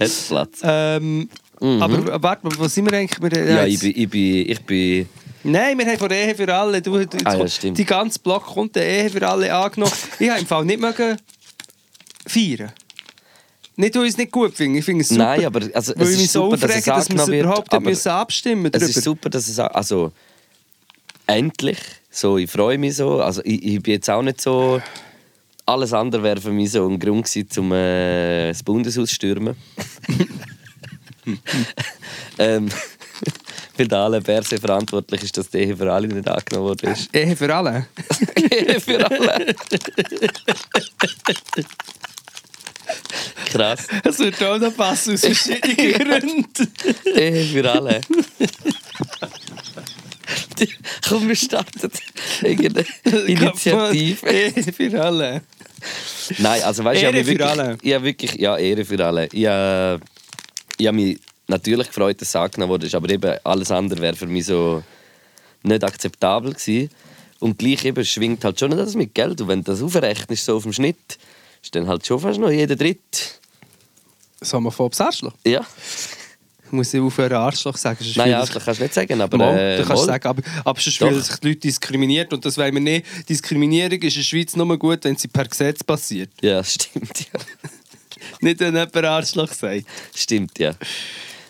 [0.00, 0.60] Hat Platz.
[0.62, 1.28] Ähm,
[1.60, 3.20] Aber warte mal, wo sind wir eigentlich?
[3.20, 3.48] Wir, Mhm.
[3.48, 5.08] Ja, ich bin, ich bin, ich bin
[5.44, 6.80] Nein, wir haben von Ehe für alle.
[6.80, 7.76] Du, du, Ah, ja, stimmt.
[7.76, 9.92] Die ganze Block kommt der Ehe für alle angenommen.
[10.18, 11.18] Ich habe im Fall nicht mögen
[12.26, 12.72] feiern.
[13.76, 14.78] Nicht, weil ich es nicht gut finde.
[14.78, 15.24] Ich finde es super.
[15.24, 17.82] Nein, aber also, es ist so super, dass aufrege, es dass, wir es überhaupt nicht
[17.82, 18.88] müssen abstimmen es darüber.
[18.88, 20.12] ist super, dass es also
[21.26, 21.78] endlich
[22.10, 24.80] so ich freue mich so also ich, ich bin jetzt auch nicht so
[25.72, 29.56] alles andere wäre für mich so ein Grund gewesen, um äh, das Bundeshaus zu stürmen.
[32.38, 32.68] ähm,
[33.76, 37.14] weil der Alain Berset verantwortlich ist, dass die Ehe für alle nicht angenommen worden ist.
[37.14, 37.86] Ehe für alle.
[38.50, 39.54] Ehe für alle.
[43.46, 43.86] Krass.
[44.04, 46.72] Es wird auch noch passen aus verschiedenen Gründen.
[47.14, 48.00] Ehe für alle.
[51.08, 51.90] Komm, wir starten
[52.42, 52.86] irgendeine
[53.26, 54.30] Initiative.
[54.30, 55.42] Ehe für alle.
[56.38, 57.78] Nein, also weißt du, ich habe Ehre mich für wirklich, alle.
[57.82, 59.26] Ich wirklich, ja, Ehre für alle.
[59.26, 59.94] Ich, äh,
[60.78, 61.18] ich habe mich
[61.48, 64.82] natürlich gefreut, dass es angenommen wurde, aber eben alles andere wäre für mich so
[65.62, 66.90] nicht akzeptabel gewesen.
[67.40, 69.40] Und gleich eben schwingt halt schon das mit Geld.
[69.40, 71.18] Und wenn du das aufrechnest, so auf dem Schnitt,
[71.62, 73.40] ist dann halt schon fast noch jeder Dritt.
[74.40, 75.34] Somaphobes Arschloch.
[75.44, 75.66] Ja.
[76.72, 77.98] Muss ich aufhören, Arschloch sagen?
[78.02, 79.36] sonst Nein, Arschloch kannst du nicht sagen, aber.
[79.36, 80.12] Mal, äh, du kannst mal.
[80.12, 81.08] sagen, aber, aber sonst Doch.
[81.08, 83.06] fühlen sich die Leute diskriminiert und das wollen wir nicht.
[83.28, 86.30] Diskriminierung ist in der Schweiz nur gut, wenn sie per Gesetz passiert.
[86.40, 87.40] Ja, stimmt, ja.
[88.40, 89.84] Nicht, wenn jemand Arschloch sagt.
[90.14, 90.74] Stimmt, ja.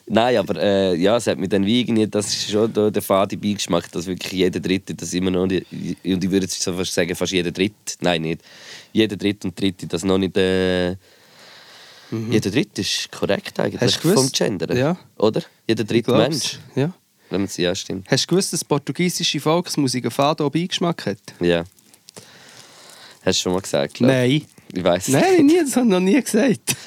[0.06, 3.02] Nein, aber äh, ja, es hat mir dann wie irgendwie, das ist schon da der
[3.02, 6.72] fade Beigeschmack, dass wirklich jeder Dritte das immer noch nicht, und ich würde jetzt so
[6.72, 8.42] fast sagen, fast jeder Dritte, nein, nicht,
[8.92, 10.96] jeder Dritte und Dritte das noch nicht, äh,
[12.30, 14.08] jeder Dritte ist korrekt eigentlich Mhm.
[14.10, 14.96] Du vom Gender, Ja.
[15.18, 15.42] oder?
[15.66, 16.12] Jeder dritte.
[16.12, 16.92] Mensch, Ja.
[17.30, 21.18] wenn man es, ja, stimmt, Hast du gewusst, dass portugiesische Volksmusik einen fado Beigeschmack hat?
[21.40, 21.64] ja.
[23.24, 24.10] Hast du schon mal gesagt, glaub.
[24.10, 24.42] Nein.
[24.74, 25.08] Ich weiß.
[25.08, 26.76] Nein, nie, das habe ich noch nie gesagt.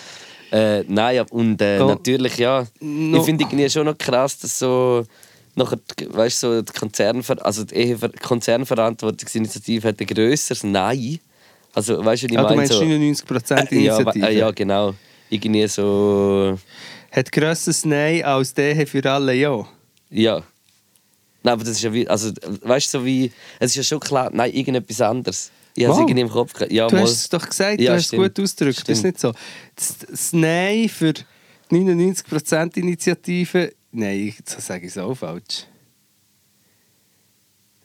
[0.51, 1.87] Äh, nein, ja, und äh, Oh.
[1.87, 2.65] natürlich, ja.
[2.79, 3.17] No.
[3.17, 5.03] Ich finde irgendwie schon noch krass, dass so
[5.55, 11.19] nachher, weißt, so die Konzernver also die Konzernverantwortungsinitiative hat ein grösseres Nein.
[11.73, 12.55] Also, weißt du, was ich Ah, du meine?
[12.57, 14.27] meinst so, 99% Äh, ja, Initiative?
[14.27, 14.93] äh, ja, genau.
[15.35, 16.57] Irgendwie so.
[17.11, 19.67] Hat grösseres Nein als der für alle Ja.
[20.09, 20.43] Ja.
[21.43, 22.07] Nein, aber das ist ja wie.
[22.07, 23.31] Also, weißt du, so wie.
[23.59, 25.51] Es ist ja schon klar, nein, irgendetwas anderes.
[25.75, 26.03] Ich habe es Wow.
[26.07, 26.71] irgendwie im Kopf gehabt.
[26.71, 27.03] Ja, Du mal.
[27.03, 28.35] hast es doch gesagt, Ja, du hast es stimmt.
[28.35, 28.79] gut ausgedrückt.
[28.87, 29.13] Das ist Stimmt.
[29.15, 29.33] nicht so.
[29.75, 31.23] Das, das Nein für die
[31.71, 33.73] 99% Initiative.
[33.91, 35.65] Nein, jetzt sage ich es auch falsch.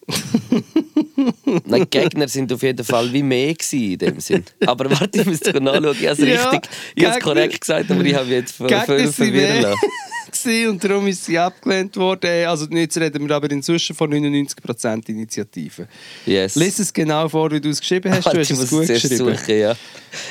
[1.66, 4.44] Nein, die Gegner sind auf jeden Fall wie mehr gewesen in dem Sinn.
[4.66, 5.96] Aber warte, ich muss es nachschauen.
[6.00, 8.68] Ich habe es Ja, richtig, ich habe es korrekt gesagt, aber ich habe jetzt ver-
[8.68, 9.80] verwirren lassen.
[10.70, 12.46] und darum ist sie abgelehnt worden.
[12.46, 15.88] Also jetzt reden wir aber inzwischen von 99% Initiative.
[16.26, 16.54] Yes.
[16.54, 18.24] Lies es genau vor, wie du es geschrieben hast.
[18.26, 19.36] Du hast ich es muss gut zuerst geschrieben.
[19.36, 19.76] Suchen, ja.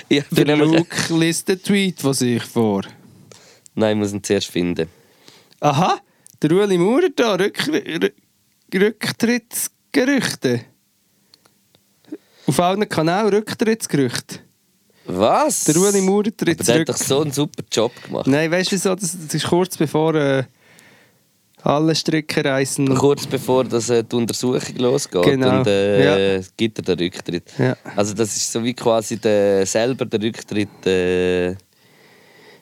[0.07, 2.83] Ich bin Der Luke liest den Tweet von sich vor.
[3.75, 4.87] Nein, ich muss ihn zuerst finden.
[5.59, 5.99] Aha,
[6.41, 7.57] der Ueli Maurer da, Rück
[8.77, 10.61] Rücktrittsgerüchte.
[12.47, 14.39] Auf allen Kanälen Rücktrittsgerüchte.
[15.05, 15.63] Was?
[15.63, 18.27] Der Ueli Maurer tritt Aber der hat doch so einen super Job gemacht.
[18.27, 18.95] Nein, weißt du wieso?
[18.95, 20.43] Das, das ist kurz bevor äh,
[21.63, 22.95] alle Stricke reißen.
[22.95, 27.51] Kurz bevor das, äh, die Untersuchung losgeht Genau, und äh, gibt er den Rücktritt.
[27.57, 27.75] Ja.
[27.95, 30.85] Also das ist so wie quasi der, selber der Rücktritt.
[30.85, 31.55] Äh,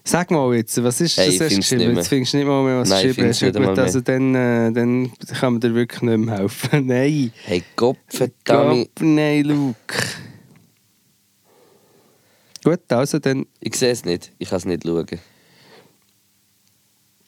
[0.07, 1.49] Sag mal jetzt, was ist Hey, das?
[1.49, 1.69] find's.
[1.69, 3.41] Jetzt findest du nicht mal mehr, was Nein, geschrieben hast.
[3.41, 6.69] gut, also dann, äh, dann kann man dir wirklich nicht mehr helfen.
[6.87, 7.33] Nein.
[7.43, 8.89] hey Gott, verdammt.
[8.95, 9.75] Gott, nein, Luke.
[12.63, 13.45] Gut, also dann.
[13.59, 14.31] Ich sehe es nicht.
[14.37, 15.05] Ich kann es nicht schauen.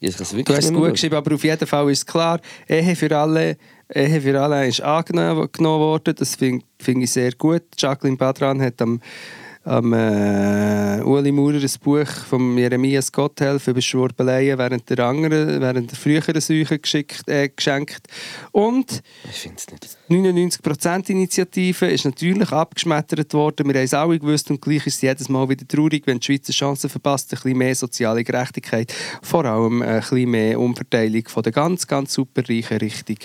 [0.02, 0.92] Ich kann es wirklich Du hast es gut schauen.
[0.94, 2.40] geschrieben, aber auf jeden Fall ist es klar,
[2.70, 3.58] Ehe für alle,
[3.94, 6.16] Ehe für alle ist angenommen genommen worden.
[6.18, 7.64] Das finde find ich sehr gut.
[7.78, 9.02] Jacqueline Badran hat am,
[9.70, 15.92] am äh, Uli Maurer ein Buch von Jeremias Gotthelf über Schwurbeleien während der, anderen, während
[15.92, 18.08] der früheren Säuche geschickt, äh, geschenkt.
[18.52, 19.99] Und Ich finde es nicht.
[20.10, 23.68] Die 99%-Initiative ist natürlich abgeschmettert worden.
[23.68, 26.26] Wir haben es alle gewusst und gleich ist es jedes Mal wieder traurig, wenn die
[26.26, 27.32] Schweizer Chancen verpasst.
[27.32, 28.92] Ein bisschen mehr soziale Gerechtigkeit,
[29.22, 33.18] vor allem ein bisschen mehr Umverteilung von der ganz, ganz superreichen Richtung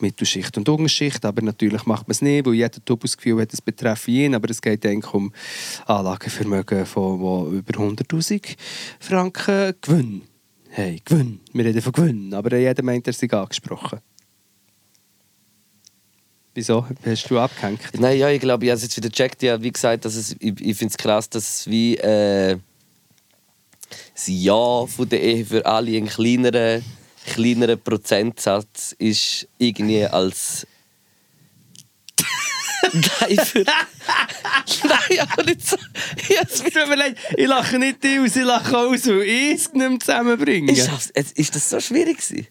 [0.00, 1.24] Mittelschicht und Unterschicht.
[1.26, 4.34] Aber natürlich macht man es nicht, weil jeder das Gefühl hat, es betreffe ihn.
[4.34, 5.32] Aber es geht eigentlich um
[5.86, 8.56] Anlagevermögen von wo über 100'000
[8.98, 10.22] Franken Gewinn.
[10.70, 11.40] Hey, Gewinn.
[11.52, 13.98] Wir reden von Gewinn, aber jeder meint, er sei angesprochen.
[16.54, 16.86] Wieso?
[17.04, 17.80] Hast du abgehängt?
[17.98, 19.42] Nein, ja, ich glaube, ich habe es jetzt wieder gecheckt.
[19.42, 22.58] Ja, wie gesagt, dass es, ich, ich finde es krass, dass es wie äh,
[24.14, 26.80] das Ja von der Ehe für alle ein kleinerer,
[27.26, 30.66] kleinerer Prozentsatz ist irgendwie als
[32.92, 33.64] Nein, für...
[33.64, 35.76] Nein, aber nicht so.
[36.28, 40.72] Mir ich lache nicht aus, ich lache aus, weil ich es nicht mehr zusammenbringe.
[40.72, 42.48] ist, es- ist das so schwierig gewesen?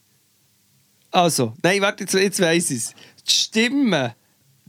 [1.11, 2.93] Also, nein, warte, jetzt, jetzt weiss ich es.
[3.29, 4.11] Die Stimmen,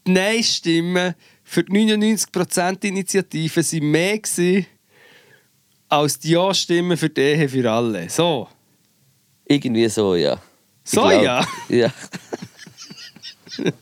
[0.07, 4.66] die Nein-Stimmen für die 99%-Initiative waren mehr gewesen,
[5.88, 8.09] als die Ja-Stimmen für die Ehe für alle.
[8.11, 8.46] So.
[9.46, 10.35] Irgendwie so, ja.
[10.85, 11.46] Ich So, glaub- ja?
[11.68, 11.92] Ja.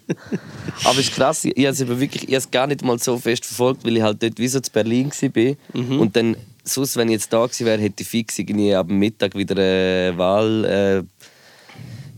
[0.84, 3.44] Aber es ist krass, ich habe es wirklich ich habe gar nicht mal so fest
[3.44, 5.56] verfolgt, weil ich halt dort wie so zu Berlin war.
[5.74, 6.00] Mhm.
[6.00, 9.34] Und dann, sonst, wenn ich jetzt da gewesen wäre, hätte ich fix irgendwie ab Mittag
[9.34, 10.64] wieder eine Wahl...
[10.64, 11.02] Äh,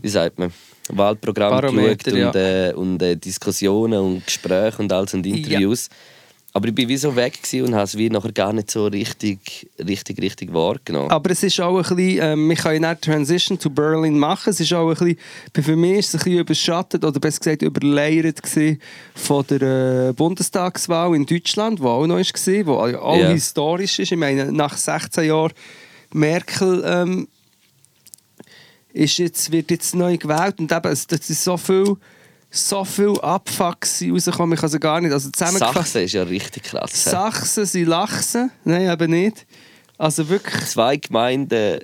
[0.01, 0.51] wie sagt man?
[0.97, 2.31] Wahlprogramm geschaut und, ja.
[2.33, 5.89] äh, und äh, Diskussionen und Gespräche und alles und Interviews.
[6.53, 9.69] Aber ich bin wie so weg und habe es wie nachher gar nicht so richtig,
[9.79, 11.09] richtig, richtig wahrgenommen.
[11.09, 14.49] Aber es ist auch ein bisschen, ähm, wir können nicht Transition to Berlin machen.
[14.49, 15.17] Es ist auch ein
[15.53, 18.41] bisschen, für mich ist es ein bisschen überschattet oder besser gesagt überleiert
[19.15, 23.29] von der äh, Bundestagswahl in Deutschland, die auch noch war, wo auch Ja.
[23.29, 24.11] historisch ist.
[24.11, 25.53] Ich meine, nach 16 Jahren
[26.11, 27.27] Merkel ähm,
[28.93, 31.95] ist jetzt, wird jetzt neu gewählt und eben, es- das ist so viel,
[32.49, 35.13] so viel Abfucks rausgekommen, ich kann es gar nicht.
[35.13, 35.29] Also
[35.73, 36.91] Sachsen ist ja richtig krass.
[37.11, 39.45] Sachsen sind Lachsen, nein, eben nicht.
[39.97, 41.79] Also wirklich, Zwei Gemeinden.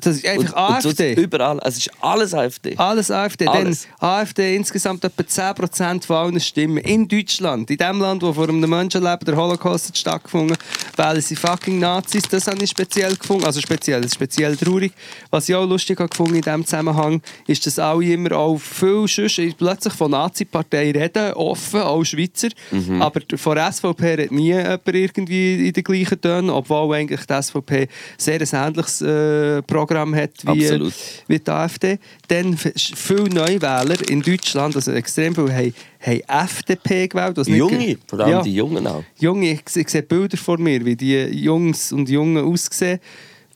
[0.00, 1.14] Das ist einfach und, und AfD.
[1.14, 1.60] überall.
[1.64, 2.76] Es ist alles AfD.
[2.76, 3.46] Alles AfD.
[3.46, 3.86] Alles.
[4.00, 7.70] Dann AfD insgesamt etwa 10% von allen Stimmen in Deutschland.
[7.70, 10.56] In dem Land, wo vor einem Menschenleben der Holocaust hat stattgefunden
[10.96, 12.22] wählen sie fucking Nazis.
[12.24, 13.44] Das habe ich speziell gefunden.
[13.44, 14.92] Also speziell, speziell traurig.
[15.30, 19.06] Was ich auch lustig habe gefunden in diesem Zusammenhang, ist, dass alle immer auch viel
[19.06, 22.48] sonst plötzlich von Nazi-Partei reden, offen, auch Schweizer.
[22.70, 23.02] Mhm.
[23.02, 27.88] Aber von SVP redet nie jemand irgendwie in den gleichen Tönen, obwohl eigentlich die SVP
[28.16, 30.94] sehr ein ähnliches äh, Programm hat wie, Absolut.
[31.26, 31.98] wie die AfD.
[32.28, 37.36] Dann viele Neuwähler in Deutschland, also extrem viele, haben, haben FDP gewählt.
[37.48, 38.42] nicht Junge, ge- vor allem Ja.
[38.42, 39.02] die Jungen auch.
[39.18, 43.00] Junge, ich, ich sehe Bilder vor mir, wie die Jungs und Jungen aussehen.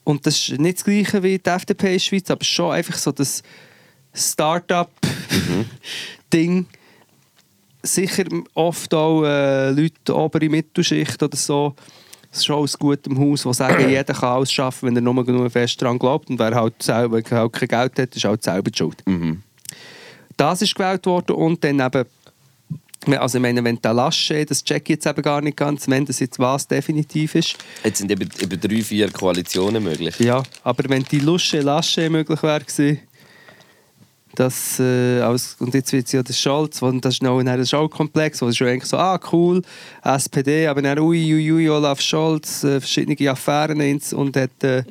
[0.02, 2.96] Und das ist nicht das Gleiche wie die FDP in der Schweiz, aber schon einfach
[2.98, 3.42] so das
[4.12, 6.66] Start-up-Ding.
[7.82, 11.74] Sicher oft auch äh, Leute obere Mittelschicht oder so,
[12.42, 15.80] schon aus gutem Haus, die sagen, jeder kann alles schaffen, wenn er nur genug fest
[15.80, 16.30] daran glaubt.
[16.30, 19.02] Und wer halt selber halt kein Geld hat, ist halt selber die schuld.
[20.36, 22.04] Das ist gewählt worden und dann eben
[23.06, 26.06] also ich meine, wenn der Lasche, das check ich jetzt eben gar nicht ganz, wenn
[26.06, 27.56] das jetzt was definitiv ist.
[27.84, 30.18] Jetzt sind eben, eben drei, vier Koalitionen möglich.
[30.20, 33.00] Ja, aber wenn die Lusche Lasche möglich wäre gewesen,
[34.34, 37.66] das, äh, als, und jetzt wird es ja der Scholz, und das ist noch ein
[37.66, 39.62] Scholz-Komplex, wo es schon eigentlich so, ah cool,
[40.02, 44.84] SPD, aber dann ui, ui, ui, Olaf Scholz, äh, verschiedene Affären ins, und hat äh,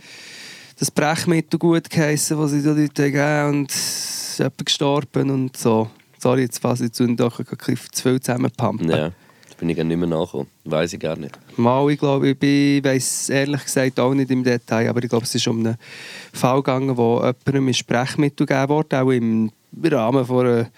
[0.80, 5.90] das Brechmittel gut geheissen, was sie den Leuten gegeben und ist jemand gestorben und so.
[6.20, 8.90] Sorry, jetzt fasse ich zu und doch ein zu viel zusammenpumpen.
[8.90, 9.12] Ja,
[9.54, 10.48] da bin ich gar nicht mehr nachgekommen.
[10.66, 11.38] Weiß ich gar nicht.
[11.58, 15.10] Mal, ich glaube, ich, bin- ich weiß ehrlich gesagt auch nicht im Detail, aber ich
[15.10, 15.78] glaube, es ist um einen
[16.34, 19.52] Fall gegangen, wo jemandem ein Sprechmittel gegeben wurde, auch im
[19.84, 20.70] Rahmen von einer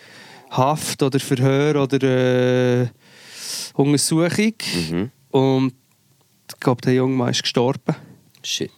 [0.51, 2.03] Haft oder Verhör oder
[2.83, 2.87] äh,
[3.73, 4.53] Untersuchung.
[4.91, 5.11] Mhm.
[5.31, 5.73] Und
[6.49, 7.95] ich glaube, der junge Mann ist gestorben.
[8.43, 8.71] Shit.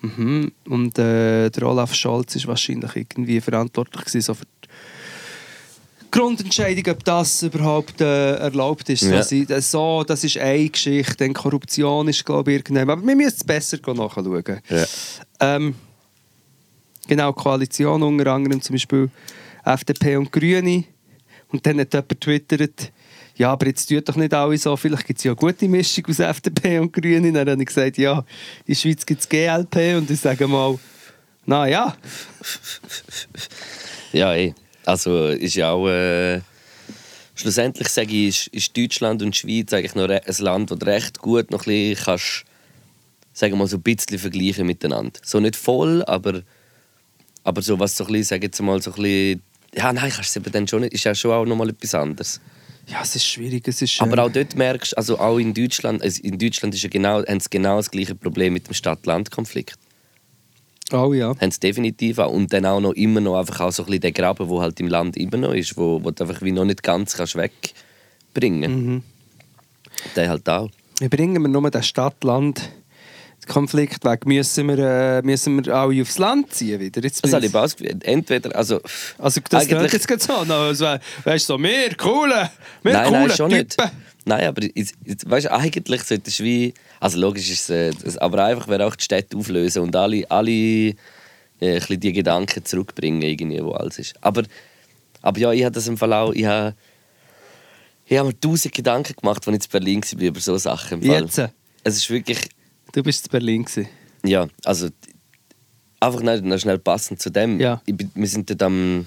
[0.00, 0.52] Mhm.
[0.68, 4.44] Und äh, der Olaf Scholz ist wahrscheinlich irgendwie verantwortlich gewesen, so für
[6.16, 9.02] Grundentscheidung, ob das überhaupt äh, erlaubt ist.
[9.02, 9.22] Ja.
[9.22, 12.90] Sie- das- so, das ist eine Geschichte, dann Korruption ist, glaube ich, irgendwann.
[12.90, 14.60] Aber wir müssen es besser nachschauen.
[14.68, 14.84] Ja.
[15.40, 15.74] Ähm,
[17.06, 19.10] genau, Koalition unter anderem zum Beispiel
[19.64, 20.84] FDP und Grüne.
[21.52, 22.92] Und dann hat jemand twittert,
[23.36, 26.04] ja, aber jetzt tut doch nicht alle so, vielleicht gibt es ja eine gute Mischung
[26.08, 27.30] aus FDP und Grüne.
[27.32, 28.24] Dann habe ich gesagt, ja, in
[28.68, 30.78] der Schweiz gibt es GLP und ich sage mal,
[31.44, 31.94] na ja,
[34.12, 34.54] Ja, eh.
[34.86, 35.88] Also ist ja auch.
[35.88, 36.40] Äh,
[37.34, 41.18] schlussendlich sage ich, ist, ist Deutschland und Schweiz eigentlich noch ein Land, das du recht
[41.18, 42.44] gut noch ein bisschen kannst,
[43.32, 45.20] sagen wir mal, so ein bisschen vergleichen miteinander.
[45.22, 46.42] So nicht voll, aber,
[47.44, 49.42] aber so was so ein bisschen, sagen jetzt mal, so ein bisschen.
[49.74, 50.94] Ja, nein, kannst du es eben dann schon nicht.
[50.94, 52.40] Ist ja schon auch noch mal etwas anderes.
[52.86, 54.00] ja, es ist schwierig, es ist...
[54.00, 56.88] Aber äh, auch dort merkst du, also auch in Deutschland, also in Deutschland ist ja
[56.88, 59.76] genau, haben sie genau das gleiche Problem mit dem Stadt-Land-Konflikt.
[60.92, 61.34] Oh ja.
[61.40, 62.30] haben sie definitiv auch.
[62.32, 64.78] Und dann auch noch immer noch einfach auch so ein bisschen der Graben, der halt
[64.80, 68.94] im Land immer noch ist, wo, wo du einfach wie noch nicht ganz kannst wegbringen
[68.94, 69.02] Mhm.
[70.14, 70.70] Der halt auch.
[71.00, 74.26] Wir bringen wir nur den Stadt-Land-Konflikt weg.
[74.26, 77.02] Müssen wir, äh, müssen wir alle aufs Land ziehen wieder?
[77.02, 78.04] Jetzt Das habe ich ausgewählt.
[78.04, 78.80] Entweder, also...
[79.18, 80.84] Also das eigentlich- jetzt so, no, also,
[81.24, 82.50] weißt du, so, wir coole,
[82.82, 83.76] wir nein, coole nein, schon nicht.
[84.28, 86.74] Nein, aber jetzt, jetzt, weißt, eigentlich sollte es wie...
[86.98, 88.16] Also logisch ist es...
[88.16, 90.94] Äh, aber einfach wäre auch die Städte auflösen und alle, alle
[91.60, 94.14] äh, die Gedanken zurückbringen, irgendwie, wo alles ist.
[94.20, 94.42] Aber,
[95.22, 96.32] aber ja, ich habe das im Fall auch...
[96.32, 96.74] Ich habe,
[98.04, 101.00] ich habe mir tausend Gedanken gemacht, als ich in Berlin war über so Sachen.
[101.02, 101.22] Im Fall.
[101.22, 101.38] Jetzt?
[101.84, 102.40] Es ist wirklich...
[102.92, 103.88] Du bist in Berlin gewesen.
[104.24, 104.88] Ja, also
[106.00, 107.60] einfach noch, schnell passend zu dem.
[107.60, 107.80] Ja.
[107.86, 109.06] Ich, wir sind dort am,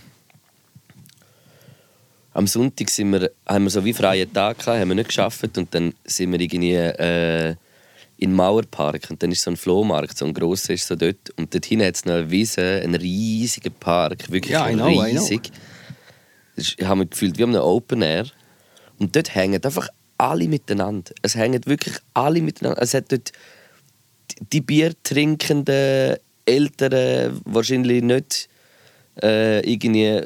[2.34, 5.58] am Sonntag sind wir, haben wir so wie freien Tag gehabt, haben wir nicht geschafft
[5.58, 7.56] und dann sind wir irgendwie äh,
[8.18, 11.54] in Mauerpark und dann ist so ein Flohmarkt, so ein grosser ist so dort und
[11.54, 15.52] dort hinten hat es noch eine Wiese, einen riesigen Park, wirklich Ja, I know, riesig.
[16.56, 18.26] Ich habe mich gefühlt wie einem Open Air.
[19.00, 19.88] Und dort hängen einfach
[20.18, 21.14] alle miteinander.
[21.22, 22.82] Es hängen wirklich alle miteinander.
[22.82, 23.32] Es hat dort
[24.52, 28.49] die Bier trinkenden Eltern, wahrscheinlich nicht
[29.22, 30.22] äh, irgendwie,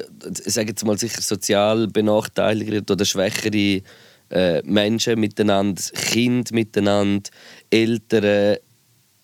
[0.46, 3.82] sagen jetzt mal sicher sozial benachteiligte oder schwächere
[4.30, 7.30] äh, Menschen miteinander, Kinder miteinander,
[7.70, 8.56] Eltern,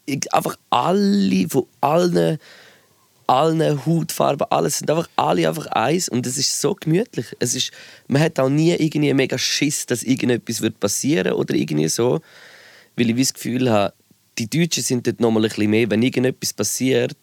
[0.07, 2.39] ich- einfach alle von allen
[3.27, 7.27] allen Hautfarben, alles sind einfach alle einfach eins und es ist so gemütlich.
[7.39, 7.71] Es ist,
[8.09, 12.21] man hat auch nie irgendwie mega Schiss, dass irgendetwas wird passieren oder irgendwie so,
[12.97, 13.95] weil ich das Gefühl habe,
[14.37, 17.17] die Deutschen sind dort noch mal ein bisschen mehr, wenn irgendetwas passiert,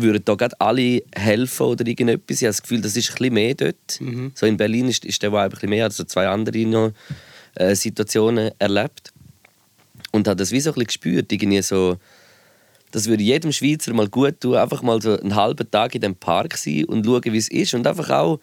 [0.00, 2.38] würden da gerade alle helfen oder irgendetwas.
[2.38, 4.00] Ich habe das Gefühl, das ist ein bisschen mehr dort.
[4.34, 6.92] So in Berlin ist, ist der Vibe ein bisschen mehr, also zwei andere noch,
[7.54, 9.12] äh, Situationen erlebt
[10.12, 11.98] und habe das wie so ein bisschen gespürt, irgendwie so
[12.90, 16.16] das würde jedem Schweizer mal gut tun, einfach mal so einen halben Tag in dem
[16.16, 18.40] Park sein und schauen, wie es ist und einfach auch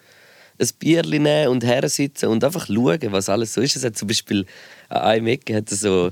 [0.58, 3.76] ein Bierchen nehmen und hersitzen und einfach schauen, was alles so ist.
[3.76, 4.46] Es hat zum Beispiel
[4.88, 6.10] an einem Ecke hat so,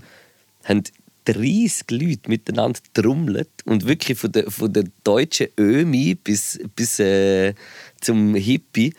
[0.65, 0.83] haben
[1.25, 7.55] 30 Leute miteinander trommelt und wirklich von der, von der deutschen Ömi bis, bis äh,
[8.01, 8.93] zum Hippie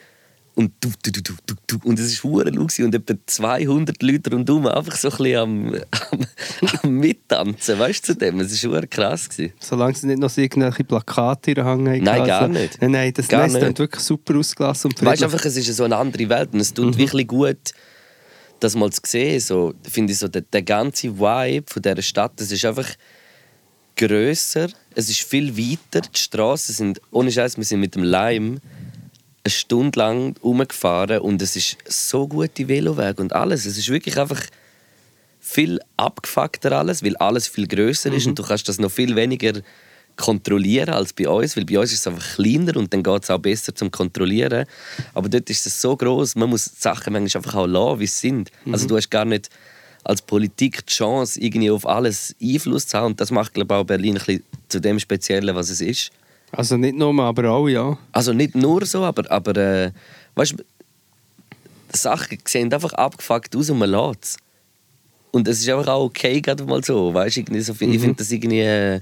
[0.56, 1.88] und du, du, du, du, du, du.
[1.88, 5.76] und es war laut gewesen und etwa 200 Leute rundherum einfach so ein bisschen am,
[6.12, 6.20] am,
[6.82, 8.40] am Mittanzen, weißt du, zu dem.
[8.40, 9.28] Es war hure krass.
[9.30, 9.54] Gewesen.
[9.60, 12.04] Solange sie nicht noch so irgendwelche Plakate Hand haben.
[12.04, 12.82] Nein, gar nicht.
[12.82, 13.58] Nein, nein, das Gar nicht.
[13.58, 16.62] klingt wirklich super ausgelassen und Weißt du, einfach, es ist so eine andere Welt und
[16.62, 17.74] es tut wirklich gut,
[18.60, 19.40] das mal zu sehen.
[19.40, 22.90] So, finde ich so, der, der ganze Vibe von dieser Stadt, das ist einfach
[23.96, 26.02] grösser, es ist viel weiter.
[26.02, 28.60] Die Straßen sind, ohne Scheiß, wir sind mit dem Lime
[29.44, 33.66] eine Stunde lang rumgefahren und es ist so gute Veloweg und alles.
[33.66, 34.42] Es ist wirklich einfach
[35.40, 39.54] viel abgefuckter alles, weil alles viel größer ist und du kannst das noch viel weniger
[40.16, 43.30] kontrollieren als bei uns, weil bei uns ist es einfach kleiner und dann geht es
[43.30, 44.66] auch besser zum Kontrollieren.
[45.14, 48.08] Aber dort ist es so groß, man muss die Sachen manchmal einfach auch lassen, wie
[48.08, 48.52] sie sind.
[48.72, 49.50] Also du hast gar nicht
[50.04, 53.80] als Politik die Chance, irgendwie auf alles Einfluss zu haben und das macht, glaube ich,
[53.80, 56.12] auch Berlin ein bisschen zu dem Speziellen, was es ist.
[56.52, 57.98] Also nicht nur, aber auch, ja.
[58.12, 59.92] Also nicht nur so, aber, aber äh,
[60.36, 60.64] weißt du,
[61.92, 64.38] Sachen sehen einfach abgefuckt aus und man lässt es.
[65.32, 67.14] Und es ist einfach auch okay, gerade mal so.
[67.14, 68.62] Weißt, du, irgendwie so, Ich finde das irgendwie.
[68.62, 69.02] Äh,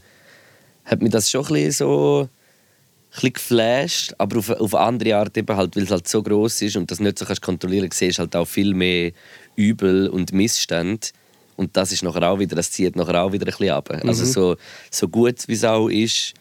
[0.86, 2.30] hat mich das schon ein bisschen so.
[2.30, 6.24] Ein bisschen geflasht, aber auf, auf eine andere Art, eben halt, weil es halt so
[6.24, 9.12] groß ist und das nicht so kannst kontrollieren kannst, siehst halt auch viel mehr
[9.56, 11.10] Übel und Missstände.
[11.56, 13.92] Und das ist nachher auch wieder, das zieht nachher auch wieder ein bisschen ab.
[14.04, 14.58] Also so,
[14.90, 16.34] so gut wie es auch ist,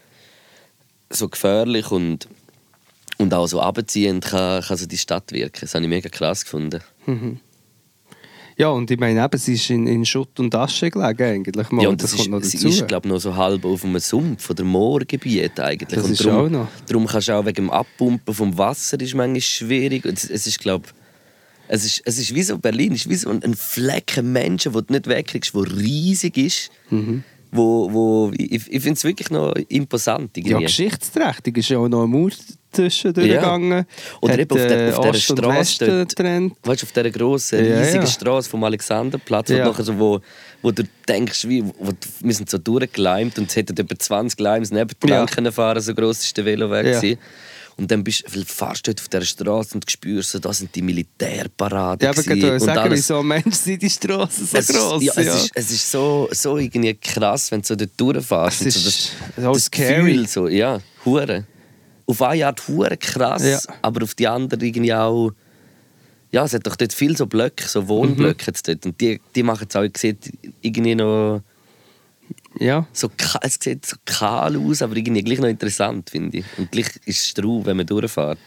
[1.11, 2.27] so gefährlich und,
[3.19, 5.61] und auch so abziehend kann, kann so die Stadt wirken.
[5.61, 6.81] Das habe ich mega krass gefunden.
[8.57, 11.71] Ja, und ich meine, eben, sie ist in, in Schutt und Asche gelegen eigentlich.
[11.71, 11.83] Mal.
[11.83, 12.69] ja, und das, kommt noch ist, sie dazu.
[12.69, 15.99] ist glaube noch so halb auf einem Sumpf oder Moorgebiet eigentlich.
[15.99, 16.69] Das und ist darum, auch noch.
[16.87, 20.05] darum kannst du auch wegen dem Abpumpen vom Wasser ist manchmal schwierig.
[20.05, 20.89] Und Es, es ist glaube
[21.69, 24.73] es ist, es ist wie so Berlin, es ist wie so ein, ein Flecken Menschen,
[24.73, 26.71] den du nicht wegkriegst, der riesig ist.
[26.91, 27.25] Mhm.
[27.51, 30.37] Wo, wo, ich ich finde es wirklich noch imposant.
[30.37, 30.65] ja, Irgendwie.
[30.65, 32.31] geschichtsträchtig ist ja auch noch eine Mauer
[32.73, 33.41] zwischendurch Ja.
[33.41, 33.87] gegangen.
[34.21, 36.09] Oder Hat, eben auf der- äh, auf dieser Ost dort.
[36.09, 36.55] getrennt.
[36.65, 38.07] Weißt du, auf dieser grossen, Ja, riesigen ja.
[38.07, 39.65] Straße vom Alexanderplatz, wo, Ja.
[39.65, 40.21] du nachher so, wo,
[40.63, 44.71] wo du denkst, wie, wo, wir sind so durchgeleimt und es hätten etwa 20 Limes
[44.71, 45.21] neben Ja.
[45.21, 45.27] ja.
[45.27, 46.87] können fahren, so gross ist der Veloweg.
[46.87, 47.01] Ja.
[47.01, 47.19] gewesen.
[47.79, 50.75] Und dann bist, du- fahrst du dort auf dieser Straße und spürst, so, da sind
[50.75, 52.05] die Militärparaden.
[52.05, 52.99] Ja, aber ich wollte sagen, alles.
[52.99, 55.03] wieso Mensch sind die Straßen so es gross?
[55.03, 58.67] Ist, ja, es, ist, es ist so, so irgendwie krass, wenn du so dort durchfährst.
[58.67, 60.13] Es und so ist das, das scary.
[60.13, 61.47] Gefühl, so, ja, hure.
[62.07, 63.59] Auf eine Art hure krass, Ja.
[63.83, 65.33] aber auf die andere irgendwie auch...
[66.31, 68.87] Ja, es hat doch dort viele so Blöcke, so Wohnblöcke jetzt dort.
[68.87, 70.17] Und die, die machen es auch, ich sehe
[70.63, 71.43] irgendwie noch...
[72.59, 72.87] Ja.
[72.93, 73.11] So,
[73.43, 76.45] es sieht so kahl aus, aber irgendwie gleich noch interessant, finde ich.
[76.57, 78.39] Und gleich ist es trau, wenn man durchfährt.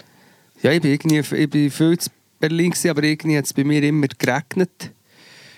[0.62, 1.98] ja, ich bin, irgendwie, ich bin viel in
[2.39, 4.91] Berlin, gewesen, aber irgendwie hat es bei mir immer geregnet.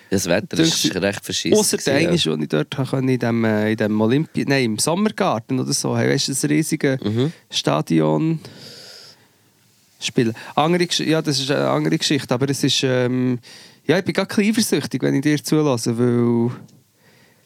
[0.10, 1.58] Das Wetter ist recht verschissen.
[1.58, 4.80] Außer der eine, als ich dort konnte, in dem, äh, in dem Olympi nein, im
[4.80, 7.32] Sommergarten oder so, hey, weißt du, das riesige Mhm.
[7.50, 8.40] Stadion
[10.00, 10.34] spielen.
[10.56, 13.40] Andere, ja, das ist eine andere Geschichte, aber es ist, ähm,
[13.86, 16.52] ja, ich bin gar eifersüchtig, wenn ich dir zulasse, weil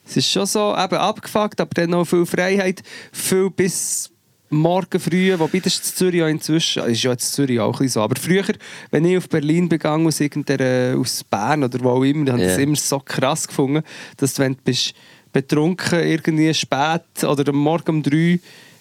[0.05, 4.09] es ist schon so eben abgefuckt, aber dann noch viel Freiheit, viel bis
[4.51, 7.71] morgen früh, wobei das ist in Zürich auch inzwischen, ist ja jetzt Zürich auch ein
[7.71, 8.43] bisschen so, aber früher,
[8.91, 12.51] wenn ich auf Berlin begangen aus irgendeiner, aus Bern oder wo auch immer, dann habe
[12.51, 13.83] ich immer so krass gefunden,
[14.17, 14.93] dass du, wenn du bist
[15.31, 18.39] betrunken irgendwie spät oder am Morgen um drei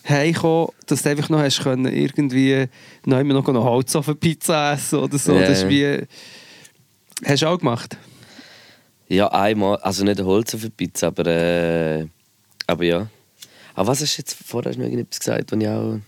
[0.08, 2.66] heimkommen, dass du einfach noch hast können, irgendwie
[3.04, 5.34] noch immer noch eine Holzofenpizza essen oder so.
[5.34, 6.00] Ja, Das ist wie...
[7.24, 7.96] Hast du auch gemacht?
[9.08, 9.76] Ja, einmal.
[9.78, 12.06] Also nicht ein Holz auf der Pizza, aber, äh,
[12.66, 13.08] aber ja.
[13.74, 15.98] Aber was hast du jetzt vorher noch irgendetwas gesagt, was ich auch...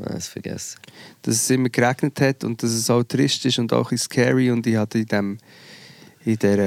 [0.00, 0.78] Ah, das vergessen.
[1.22, 4.10] dass es immer geregnet hat und dass es auch trist ist und auch ein bisschen
[4.10, 5.38] scary und ich hatte in dem
[6.24, 6.58] in der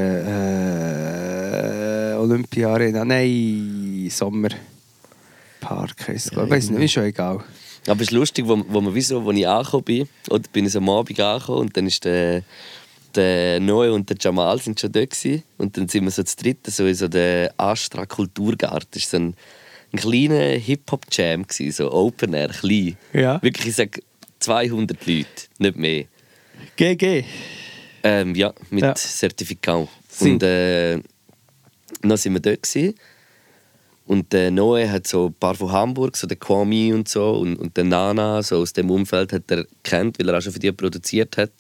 [2.12, 4.60] äh, Olympia Arena, nein, Sommerpark
[6.08, 6.52] es, glaub ich.
[6.52, 7.44] weiß nicht, ist schon egal.
[7.88, 10.72] Aber es ist lustig, wo, wo, man wieso, wo ich angekommen bin, oder bin ich
[10.72, 12.44] so am Abend angekommen und dann ist der,
[13.16, 15.44] der Noe und der Jamal sind schon dort gewesen.
[15.58, 18.90] und dann sind wir so zu dritten so in so der Astra Kulturgarten.
[18.92, 19.36] Das war so ein,
[19.94, 22.98] ein kleiner Hip-Hop-Jam, so Open Air, klein.
[23.14, 23.42] Ja.
[23.42, 24.02] Wirklich, ich sage
[24.40, 25.28] 200 Leute,
[25.60, 26.06] nicht mehr.
[26.76, 27.24] GG.
[28.04, 28.96] Ähm, ja, mit Ja.
[28.96, 29.88] Zertifikat.
[30.08, 30.32] Sie.
[30.32, 31.00] Und äh,
[32.02, 32.64] dann sind wir dort.
[32.64, 32.96] Gewesen.
[34.08, 37.56] Und der Noe hat so ein paar von Hamburg, so der Kwame und so, und,
[37.58, 40.60] und der Nana, so aus dem Umfeld, hat er kennt, weil er auch schon für
[40.60, 41.52] die produziert hat.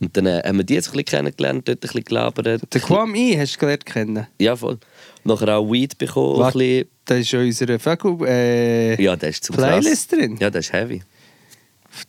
[0.00, 2.74] Und dann äh, haben wir die jetzt ein bisschen kennengelernt, dort ein bisschen gelabert.
[2.74, 4.26] Der Kwam I hast du gelernt kennen.
[4.40, 4.78] Ja, voll.
[5.24, 6.38] Nachher auch Weed bekommen.
[6.38, 6.54] Was?
[6.54, 6.88] Ein bisschen.
[7.04, 10.18] Da ist ja unsere Vögel äh, Ja, der ist zu Playlist krass.
[10.18, 10.36] drin.
[10.40, 11.02] Ja, der ist heavy.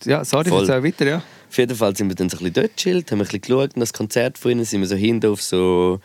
[0.05, 0.61] Ja, sorry, Voll.
[0.61, 1.23] erzähl weiter, ja.
[1.49, 3.73] Auf jeden Fall sind wir dann so ein bisschen dort gechillt, haben ein bisschen geschaut,
[3.75, 5.99] und das Konzert von ihnen, sind wir so hinten auf so,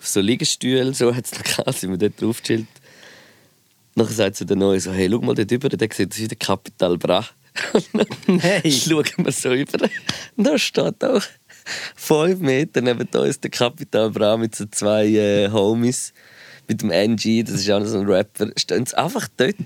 [0.00, 2.66] auf so Liegestühlen, so hat es noch gehabt, sind wir dort drauf gechillt.
[3.94, 6.28] Nachher sagt sie dann neu so, hey, schau mal dort über, der sieht aus wie
[6.28, 7.24] der Capital Bra.
[8.26, 8.62] Nein.
[8.70, 9.88] Schauen wir so über.
[10.36, 11.22] Da steht auch
[11.96, 16.12] fünf Meter neben uns der Capital Bra mit so zwei äh, Homies,
[16.68, 19.56] mit dem NG, das ist auch noch so ein Rapper, stehen sie einfach dort.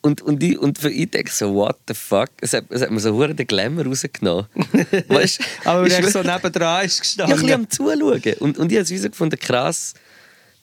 [0.00, 2.30] Und, und, ich, und für ich denke so, what the fuck?
[2.40, 4.46] Es hat, es hat mir so hure den Glamour rausgenommen.
[5.08, 7.52] weißt, Aber ist er so nebendran ist ja, ein bisschen gestanden.
[7.52, 8.34] am Zuschauen.
[8.38, 9.94] Und, und ich habe es so gefunden, krass,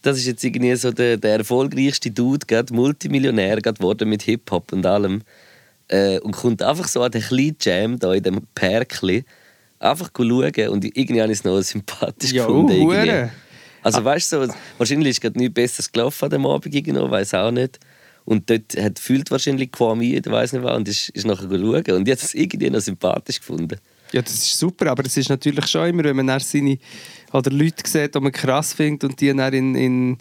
[0.01, 4.85] das ist jetzt irgendwie so der, der erfolgreichste Dude, gerade Multimillionär geworden mit Hip-Hop und
[4.85, 5.21] allem.
[5.89, 9.25] Äh, und kommt einfach so an den kleinen Jam da in dem Perkli
[9.79, 12.71] einfach schauen und irgendwie habe ich es noch sympathisch Ja, gefunden.
[12.71, 13.29] irgendwie.
[13.85, 17.35] Also weißt du, so, wahrscheinlich ist gerade nichts Besseres gelaufen an dem Abend, irgendwie, weiß
[17.35, 17.79] auch nicht.
[18.25, 21.59] Und dort hat fühlt wahrscheinlich Kwame, ich weiß nicht was, und ist, ist nachher schauen.
[21.59, 23.77] Und ich habe es irgendwie noch sympathisch gefunden.
[24.11, 26.79] Ja, das ist super, aber es ist natürlich schon immer, wenn man dann seine
[27.31, 30.17] oder Leute sieht, die man krass findet und die dann in, in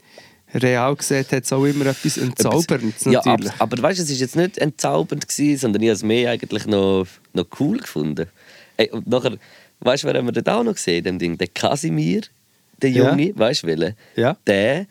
[0.54, 3.50] real sieht, hat es auch immer etwas Entzauberndes Ja, natürlich.
[3.52, 6.30] ab, aber weißt du, es war jetzt nicht entzaubernd, gewesen, sondern ich habe es mehr
[6.30, 8.26] eigentlich noch, noch cool gefunden.
[8.76, 9.38] Ey, und nachher,
[9.80, 11.38] weißt du, wer haben wir dort auch noch gesehen, dem Ding?
[11.38, 12.22] Der Casimir,
[12.82, 13.10] der Ja.
[13.10, 13.94] Junge, weißt du, welcher?
[14.16, 14.36] Ja.
[14.46, 14.86] Der,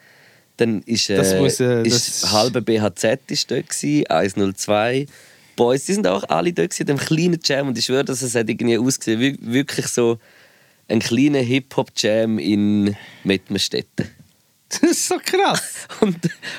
[0.58, 5.08] dann ist, äh, Das muss, äh, ist das- halbe BHZ ist dort gewesen, 102.
[5.56, 8.22] Boys, die sind auch alle dort gewesen, in dem kleinen Jam und ich schwöre, dass
[8.22, 10.18] es hat irgendwie ausgesehen, wie, wirklich so
[10.88, 14.10] ein kleiner Hip-Hop-Jam in Mettmerstetten.
[14.70, 15.88] Das ist so krass.
[16.02, 16.18] Und,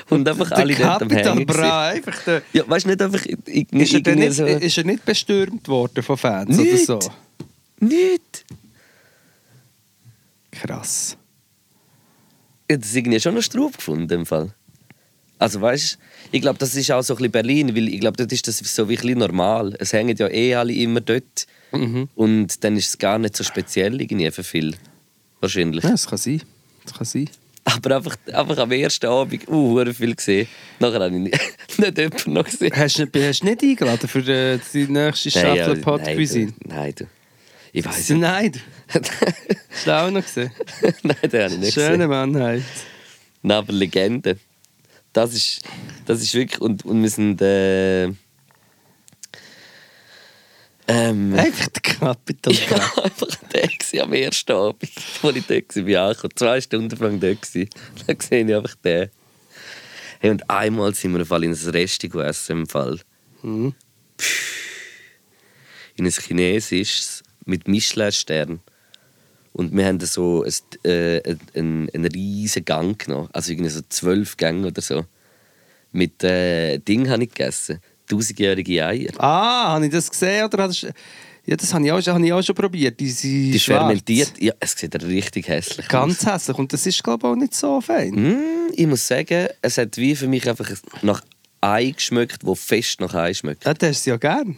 [0.09, 1.45] und einfach alle der dort am Capital Hängen.
[1.45, 4.45] Bra, einfach der, Ja, weißt du, nicht einfach irgendwie ist, er nicht, so...
[4.45, 6.89] ist er nicht bestürmt worden von Fans Nicht.
[6.89, 7.11] oder so?
[7.81, 8.45] Nicht!
[10.61, 11.17] Krass.
[12.69, 14.53] Habe das irgendwie schon noch Strub gefunden, im Fall.
[15.37, 15.99] Also weißt
[16.31, 18.57] ich glaube, das ist auch so ein bisschen Berlin, weil ich glaube, dort ist das
[18.57, 19.75] so wie ein bisschen normal.
[19.79, 21.45] Es hängen ja eh alle immer dort.
[21.71, 22.09] Mhm.
[22.15, 24.75] Und dann ist es gar nicht so speziell irgendwie für viel.
[25.39, 25.83] Wahrscheinlich.
[25.83, 26.41] Ja, das kann sein.
[26.83, 27.29] Das kann sein.
[27.65, 30.47] Aber einfach, einfach am ersten Abend uh, viel gesehen.
[30.79, 31.39] Nachher habe ich nicht,
[31.77, 32.71] nicht jemanden noch gesehen.
[32.75, 36.53] Hast du hast du nicht eingeladen für äh, die nächste Staffel ja, Pod nein, Cuisine?
[36.65, 37.05] nein, du.
[37.75, 38.21] Ich weiß nicht.
[38.21, 38.53] Nein.
[38.87, 40.49] Hast du auch noch gesehen?
[41.03, 42.09] nein, den habe ich nicht Schöner gesehen.
[42.09, 42.63] Mann halt.
[43.41, 44.39] Nein, aber Legende.
[45.11, 45.59] Das ist,
[46.05, 46.61] das ist wirklich.
[46.61, 47.41] Und, und wir sind.
[47.41, 48.05] Äh,
[50.87, 52.77] ähm, Einfach der ich Bra.
[52.77, 56.07] war einfach der am ersten Abend, wo ich dort war.
[56.07, 56.33] angekommen.
[56.37, 57.41] Zwei Stunden lang dort.
[57.41, 57.69] gewesen.
[58.07, 59.09] Dann sehe ich einfach den.
[60.21, 62.59] Hey, und einmal sind wir im Fall in ein Resti gegessen.
[62.59, 63.01] Im Fall.
[63.43, 63.75] Mhm.
[65.97, 68.59] In ein chinesisches mit Michelin-Stern.
[69.53, 71.21] Und wir haben so ein, äh,
[71.55, 73.29] einen, einen riesen Gang genommen.
[73.31, 75.05] Also irgendwie so zwölf Gänge oder so.
[75.91, 77.79] Mit äh, Ding habe ich gegessen.
[78.07, 79.11] Tausendjährige Eier.
[79.17, 80.43] Ah, habe ich das gesehen?
[80.45, 80.85] Oder hast.
[81.45, 82.99] Ja, das habe ich auch, habe ich auch schon probiert.
[82.99, 83.79] Diese Die schwarz.
[83.79, 84.33] fermentiert.
[84.39, 85.91] Ja, es sieht richtig hässlich aus.
[85.91, 86.57] Ganz hässlich.
[86.57, 88.13] Und das ist, glaube ich, auch nicht so fein.
[88.13, 90.69] Mm, ich muss sagen, es hat wie für mich einfach
[91.03, 91.21] nach
[91.61, 93.63] Ei geschmeckt, wo fest nach Ei schmeckt.
[93.63, 94.57] Ja, das ist ja gern.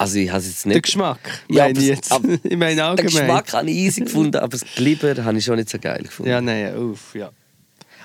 [0.00, 0.82] Also ich habe jetzt Der nicht...
[0.84, 1.18] Geschmack,
[1.50, 2.10] Ja, meine ich jetzt.
[2.10, 3.12] aber- ich meine Den allgemein.
[3.12, 6.30] Geschmack habe ich easy gefunden, aber das Glibber habe ich schon nicht so geil gefunden.
[6.30, 7.30] Ja, nein, uff, ja.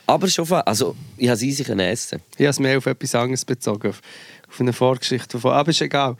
[0.06, 2.22] Aber schon fa- also ich habe es easy können essen.
[2.34, 3.88] Ich habe es mehr auf etwas anderes bezogen.
[3.92, 4.02] Auf,
[4.50, 5.54] auf eine Vorgeschichte davon.
[5.54, 6.18] Aber ist egal.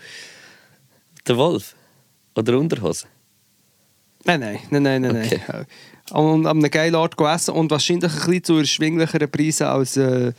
[1.28, 1.76] Der Wolf?
[2.36, 3.06] Oder Unterhose?
[4.24, 5.26] Nein, nein, nein, nein, nein.
[5.26, 5.42] Okay.
[5.46, 5.66] nein.
[6.12, 10.32] Und an einem geilen Ort gegessen und wahrscheinlich ein bisschen zu erschwinglicheren Preisen als, äh,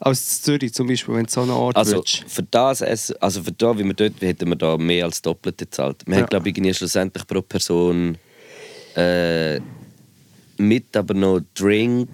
[0.00, 2.24] als Zürich zum Beispiel, wenn du so einen Ort Also willst.
[2.26, 5.66] für das Essen, also für da, wie wir dort, hätten wir da mehr als Doppelte
[5.66, 6.02] gezahlt.
[6.06, 6.20] Wir Ja.
[6.22, 8.16] haben glaube ich irgendwie schlussendlich pro Person
[8.96, 9.60] äh,
[10.58, 12.08] mit aber noch Drink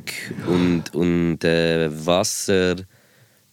[0.46, 2.76] und, und äh, Wasser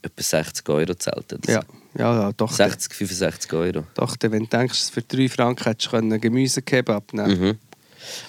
[0.01, 1.33] etwa 60 Euro gezahlt.
[1.47, 1.61] Ja,
[1.97, 2.51] Ja, ja, doch.
[2.51, 3.85] 60, 65 Euro.
[3.93, 7.57] Doch, wenn du denkst, für 3 Franken hättest du können Gemüsekebab nehmen Mhm.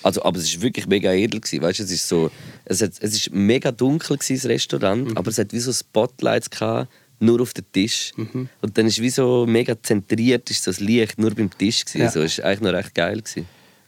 [0.03, 1.41] Also, aber es war wirklich mega edel.
[1.41, 2.31] Gewesen, weißt, es ist so,
[2.65, 5.17] es, hat, es ist mega dunkel gewesen, das Restaurant, Mhm.
[5.17, 8.13] aber es hat wie so Spotlights gehabt, nur auf dem Tisch.
[8.17, 8.49] Mhm.
[8.61, 12.03] Und dann ist wie so mega zentriert ist so das Licht nur beim Tisch gewesen.
[12.03, 12.11] Ja.
[12.11, 13.47] So, es war eigentlich noch recht geil gewesen.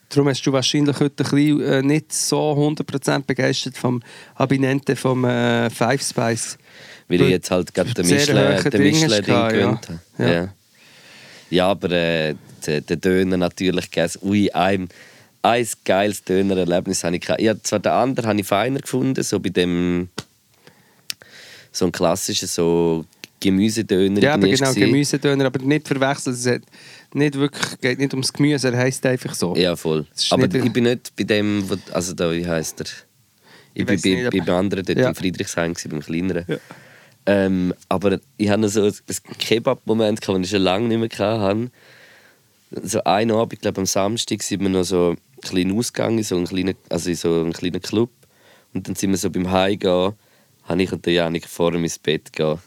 [0.09, 4.01] Darum hast du wahrscheinlich heute ein bisschen, äh, nicht so 100% begeistert vom
[4.37, 6.59] Abinente vom äh, Five Spice.
[7.09, 8.19] Weil ich jetzt halt gerade den Sehr
[8.79, 10.01] Michelin, gewöhnt habe.
[10.19, 10.27] Ja.
[10.27, 10.55] Ja.
[11.51, 11.69] ja.
[11.69, 12.35] aber äh,
[12.67, 14.21] den, Döner natürlich gegessen.
[14.23, 14.89] Ui, ein,
[15.51, 17.41] ein geiles Dönererlebnis habe ich gehabt.
[17.41, 20.09] Ja, zwar den anderen habe ich feiner gefunden, so bei dem
[21.73, 23.05] so ein klassischen so
[23.41, 24.21] Gemüsedöner.
[24.23, 24.73] Ja, aber genau.
[24.73, 26.35] Gemüsedöner, aber nicht verwechseln.
[26.35, 26.63] Es hat
[27.13, 29.55] nicht wirklich, geht nicht ums Gemüse, er heisst einfach so.
[29.57, 30.07] Ja, voll.
[30.31, 32.87] Aber ich bin nicht bei dem, also da, wie heisst er?
[33.75, 35.09] Ich, Ich bin bei, nicht, bei dem anderen dort Ja.
[35.11, 36.45] in Friedrichshain, beim kleineren.
[36.49, 36.57] Ja.
[37.27, 38.95] Ähm, aber ich hatte noch so ein
[39.39, 41.71] Kebab-Moment, den ich schon lange nicht mehr hatte.
[42.83, 46.25] So einen Abend, ich glaube am Samstag, sind wir noch so einen kleinen Ausgang in
[46.25, 48.11] so einen kleinen, also in so einen kleinen Club.
[48.75, 50.13] Und dann sind wir so beim Heimgehen,
[50.65, 52.59] habe ich und der Janik vor ihm ins Bett gehen,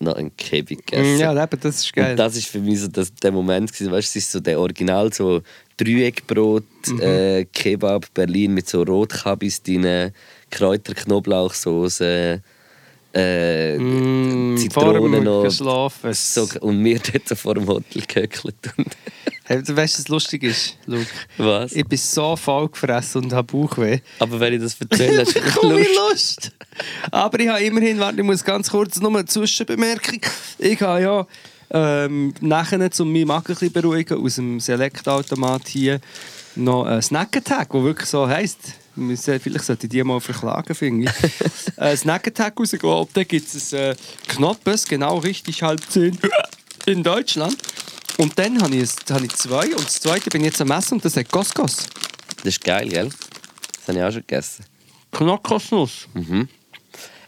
[0.00, 1.16] noch einen Kebab gegessen.
[1.16, 2.12] Mm, Ja, eben, das ist geil.
[2.12, 4.60] Und das ist für mich so das, der Moment gewesen, weißt, es ist so der
[4.60, 5.40] Original so
[5.76, 7.00] Dreieckbrot, Mhm.
[7.00, 10.12] äh, Kebab Berlin mit so Rotkabis drin,
[10.50, 12.42] Kräuter Knoblauchsoße,
[13.18, 15.42] äh, Mm, Zitrone vor dem noch.
[15.42, 16.12] Geschlafen.
[16.14, 18.56] So, und wir dort vor dem Hotel gehöckelt.
[19.44, 21.06] Hey, du weißt, was lustig ist, Luke?
[21.38, 21.72] was?
[21.72, 24.00] Ich bin so voll gefressen und habe Bauchweh.
[24.18, 25.88] Aber wenn ich das erzähle, hast du Lust.
[25.96, 26.52] Lust.
[27.10, 30.20] Aber ich habe immerhin, warte, ich muss ganz kurz noch eine Zwischenbemerkung.
[30.58, 31.26] Ich habe ja
[31.70, 36.00] ähm, nachher, um meinen Magen ein bisschen beruhigen, aus dem Select-Automat hier
[36.54, 38.74] noch einen Snack Attack, der wirklich so heisst.
[38.98, 41.78] Müssen- Vielleicht sollte ich die mal verklagen, finde ich.
[41.78, 43.08] Ein Snack Attack rausgelassen.
[43.14, 43.94] Da gibt es äh,
[44.28, 46.18] Knoppes, genau richtig halb zehn
[46.86, 47.56] in Deutschland.
[48.18, 49.66] Und dann habe ich, habe ich zwei.
[49.68, 51.86] Und das zweite bin ich jetzt am Essen und das hat Couscous.
[52.38, 53.08] Das ist geil, gell?
[53.08, 54.64] Das habe ich auch schon gegessen.
[55.12, 56.08] Knockosnuss.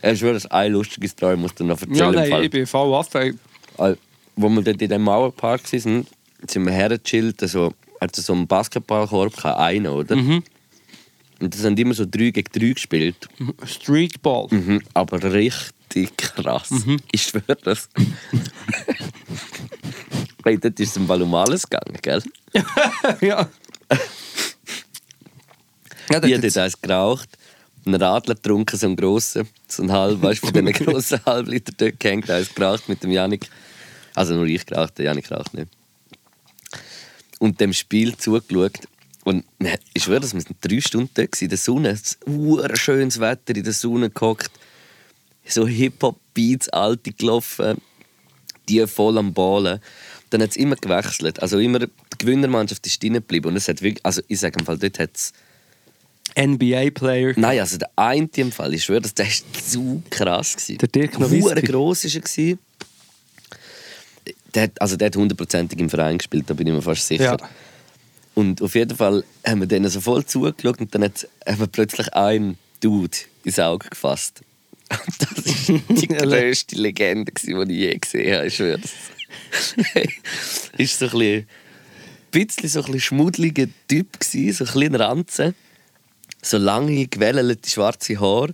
[0.02, 1.94] Ich schwöre, das ist eine lustige Story, muss dir noch erzählen.
[1.96, 3.34] Ja, nein, ich bin voll Affe.
[3.76, 3.98] Al-
[4.36, 6.06] wo wir dort in dem Mauerpark waren,
[6.46, 7.42] sind wir hergechillt.
[7.42, 10.16] Also, hat so einen Basketballkorb, gehabt, einen, oder?
[10.16, 10.42] Mhm.
[11.40, 13.28] Und das haben immer so 3 gegen 3 gespielt.
[13.64, 14.48] Streetball.
[14.50, 14.82] Mhm.
[14.92, 16.70] Aber richtig krass.
[16.70, 16.98] Mhm.
[17.10, 17.88] Ich schwöre das.
[20.44, 22.22] hey, dort ist es im Ball um alles gegangen, gell?
[22.52, 22.64] ja.
[23.20, 23.48] ja,
[26.08, 27.28] Ich habe dort eins geraucht,
[27.86, 31.72] einen Radler getrunken, so einen grossen, so einen halben, weißt du, von diesen grossen Halbliter
[31.76, 33.48] dort gehängt, eins geraucht mit dem Janik.
[34.14, 35.68] Also nur ich geraucht, der Janik raucht nicht.
[37.38, 38.80] Und dem Spiel zugeschaut.
[39.24, 39.44] Und
[39.94, 41.98] ich schwöre, das müssen drei Stunden dort in der Sonne.
[42.26, 44.50] War schönes Wetter, in der Sonne gehockt.
[45.46, 47.78] So Hip-Hop-Beats, alte gelaufen,
[48.68, 49.80] die voll am Ballen.
[50.30, 51.42] Dann hat es immer gewechselt.
[51.42, 53.48] Also immer, die Gewinnermannschaft ist drin geblieben.
[53.48, 55.32] Und es hat wirklich, also ich sage im Fall, dort hat es
[56.38, 57.34] NBA-Player.
[57.36, 59.26] Nein, also der eine im Fall, ich schwöre, das war
[59.68, 60.54] zu krass.
[60.56, 60.78] Gewesen.
[60.78, 61.62] Der Dirk Nowitzki.
[61.66, 62.58] gross war er.
[64.54, 67.36] Der, hat- also der hat hundertprozentig im Verein gespielt, da bin ich mir fast sicher.
[67.40, 67.50] Ja.
[68.34, 71.66] Und auf jeden Fall haben wir denen so voll zugeschaut und dann hat haben wir
[71.66, 74.42] plötzlich einen Dude ins Auge gefasst.
[74.90, 78.80] Und das war die grösste Legende, gewesen, die ich je gesehen habe, ich schwöre.
[80.78, 81.46] ist so ein bisschen,
[82.30, 85.54] bisschen so ein bisschen schmuddeliger Typ gewesen, so ein kleiner Ranzen.
[86.42, 88.52] So lange, gewellelte schwarze Haare.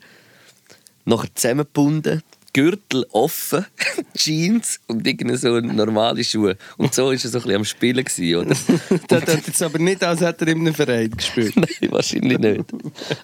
[1.05, 2.23] Nachher zusammengebunden,
[2.57, 3.67] Gürtel offen,
[4.17, 6.57] Jeans und irgendwie so normale Schuhe.
[6.79, 8.57] Und so war er so ein bisschen am Spielen, gewesen, oder?
[9.09, 11.55] Das hat jetzt aber nicht, als hätte er in einem Verein gespielt.
[11.57, 12.65] Nein, wahrscheinlich nicht.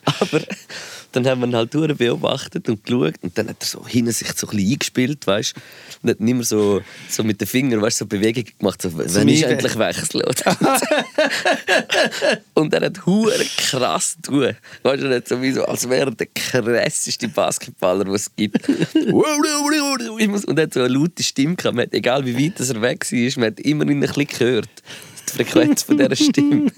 [0.05, 0.41] Aber
[1.13, 4.13] dann haben wir ihn halt durch beobachtet und geschaut und dann hat er so hinter
[4.13, 5.55] sich so ein bisschen eingespielt, weißt
[6.03, 9.29] Und hat nicht mehr so, so mit den Fingern, weißt, so Bewegungen gemacht, so, wenn
[9.29, 10.25] ich endlich wechsle.
[10.25, 10.57] oder?
[12.55, 14.57] und er hat hure krass tun.
[14.83, 18.35] Weißt du, er hat so wie so, als wäre er der krasseste Basketballer, den es
[18.35, 18.69] gibt.
[18.69, 21.79] und er hat so eine laute Stimme gehabt.
[21.79, 24.71] Hat, egal wie weit er weg war, man hat immer ein bisschen gehört.
[25.29, 26.71] Die Frequenz von dieser Stimme.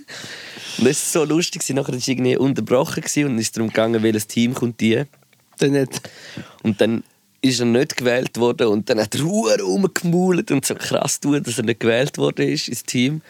[0.79, 1.63] Und das war so lustig.
[1.71, 5.03] Nachher war es irgendwie unterbrochen gewesen und es ist darum gegangen, welches Team kommt die.
[5.59, 6.01] Dann hat,
[6.63, 7.05] Und dann
[7.45, 11.43] ist er nicht gewählt worden und dann hat er Ruhe rumgemaulet und so krass tun,
[11.43, 13.21] dass er nicht gewählt worden ist ins Team.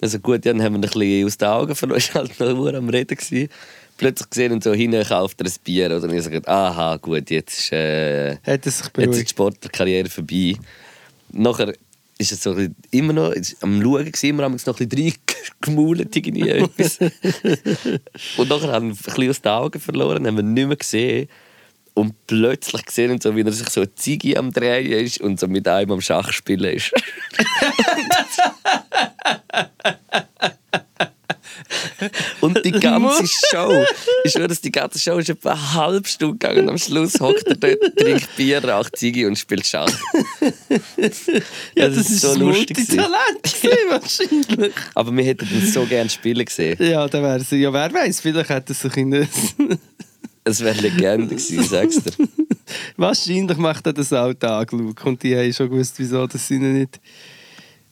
[0.00, 2.40] Also gut, dann haben wir ihn ein bisschen aus den Augen verloren, er war halt
[2.40, 3.16] noch Ruhe am Reden.
[3.16, 3.48] Gewesen.
[3.98, 5.86] Plötzlich gesehen und so hinten kauft er ein Bier.
[5.86, 6.04] Oder?
[6.04, 9.26] Und ich sage, aha, gut, jetzt ist, äh, jetzt ist die.
[9.28, 10.56] Sportlerkarriere vorbei.
[11.32, 11.74] Nachher
[12.20, 12.54] ist es so
[12.90, 15.14] immer noch am Schauen, immer haben wir noch ein bisschen
[15.62, 16.98] reingemaulet, irgendwie etwas.
[18.36, 21.28] und nachher haben wir ein bisschen aus den Augen verloren, haben wir nicht mehr gesehen.
[21.94, 25.48] Und plötzlich gesehen und so, wie er sich so Ziege am Drehen ist und so
[25.48, 26.92] mit einem am Schach spielen ist.
[32.40, 33.84] und die ganze Show,
[34.24, 36.64] ich schwöre, dass die ganze Show ist etwa eine halbe Stunde gegangen.
[36.64, 39.90] Und am Schluss hockt er dort, trinkt Bier, raucht Ziege und spielt Schach.
[41.74, 43.10] Ja, Das das, ist so lustig Multitalent
[43.90, 44.72] wahrscheinlich.
[44.94, 46.76] Aber wir hätten ihn so gerne spielen gesehen.
[46.80, 47.56] Ja, dann wäre sie.
[47.56, 49.28] Ja, wer weiß, vielleicht hätte er sich in das.
[50.44, 52.28] Es wäre Legende gewesen, sagst du.
[52.96, 55.08] Wahrscheinlich macht er das Alltag, Luke.
[55.08, 57.00] Und die haben schon gewusst, wieso dass sie ihn nicht,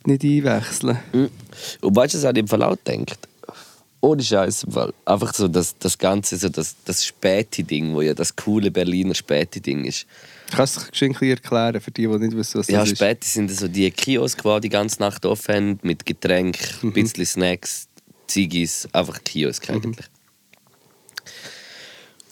[0.04, 0.98] nicht einwechseln.
[1.80, 3.27] Und weißt du, was ich im Fall auch denkt?
[4.00, 4.64] Ohne Scheiß.
[5.04, 9.14] Einfach so das, das Ganze, so das, das späte Ding, wo ja das coole Berliner
[9.14, 10.06] späte Ding ist.
[10.50, 12.98] Kannst du es geschwind erklären für die, die nicht wissen, was Ja, das ist?
[12.98, 16.88] späte sind so die Kiosk, die die ganze Nacht offen haben, mit Getränk, Mhm.
[16.90, 17.88] ein bisschen Snacks,
[18.28, 20.06] Ziggis, einfach Kiosk eigentlich.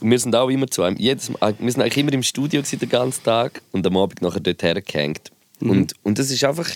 [0.00, 2.62] Und wir sind auch immer zu einem, jedes Mal, wir sind eigentlich immer im Studio
[2.62, 5.30] den ganzen Tag und am Abend nachher dort hergehängt.
[5.60, 5.70] Mhm.
[5.70, 6.68] Und, und das ist einfach,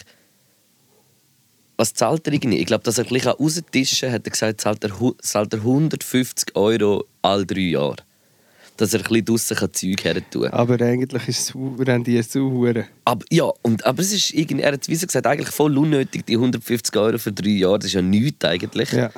[1.81, 2.59] was zahlt er irgendwie?
[2.59, 4.91] Ich glaube, dass er gleich raustischen hat er gesagt, zahlt er,
[5.22, 7.97] zahlt er 150 Euro alle drei Jahre.
[8.76, 10.53] Dass er ein bisschen draussen Zeug her tun kann.
[10.53, 11.55] Aber eigentlich ist es
[11.87, 12.87] rendiert zu hure.
[13.05, 16.35] Aber, ja, und, aber es ist irgendwie, er hat wie gesagt, eigentlich voll unnötig, die
[16.35, 18.93] 150 Euro für drei Jahre, das ist ja nichts eigentlich.
[18.93, 19.11] Ja.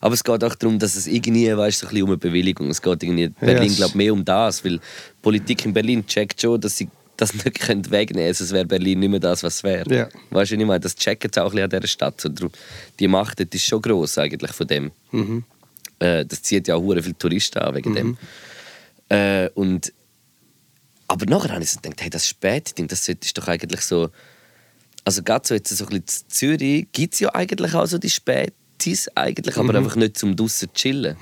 [0.00, 2.68] Aber es geht auch darum, dass es irgendwie, weißt, so ein bisschen um eine Bewilligung.
[2.70, 4.80] Es geht irgendwie in Berlin, es- glaube mehr um das, weil die
[5.22, 6.88] Politik in Berlin checkt schon, dass sie
[7.22, 9.94] das nicht wegnehmen können, sonst wäre Berlin nicht mehr das, was es wäre.
[9.94, 10.08] Ja.
[10.30, 10.80] Weißt du, ich meine?
[10.80, 12.24] Das checken sie auch ein bisschen an dieser Stadt.
[12.24, 12.52] Darum-
[12.98, 14.90] die Macht dort ist schon gross eigentlich von dem.
[15.10, 15.44] Mhm.
[15.98, 18.18] Äh, das zieht ja auch viele Touristen an wegen dem.
[19.08, 19.92] Äh, und
[21.08, 24.08] aber nachher habe ich so gedacht, hey, das Spätding, das sollte doch eigentlich so.
[25.04, 27.98] Also gerade so jetzt so ein bisschen in Zürich gibt es ja eigentlich auch so
[27.98, 31.16] die Spätis eigentlich, aber einfach nicht zum draussen zu chillen.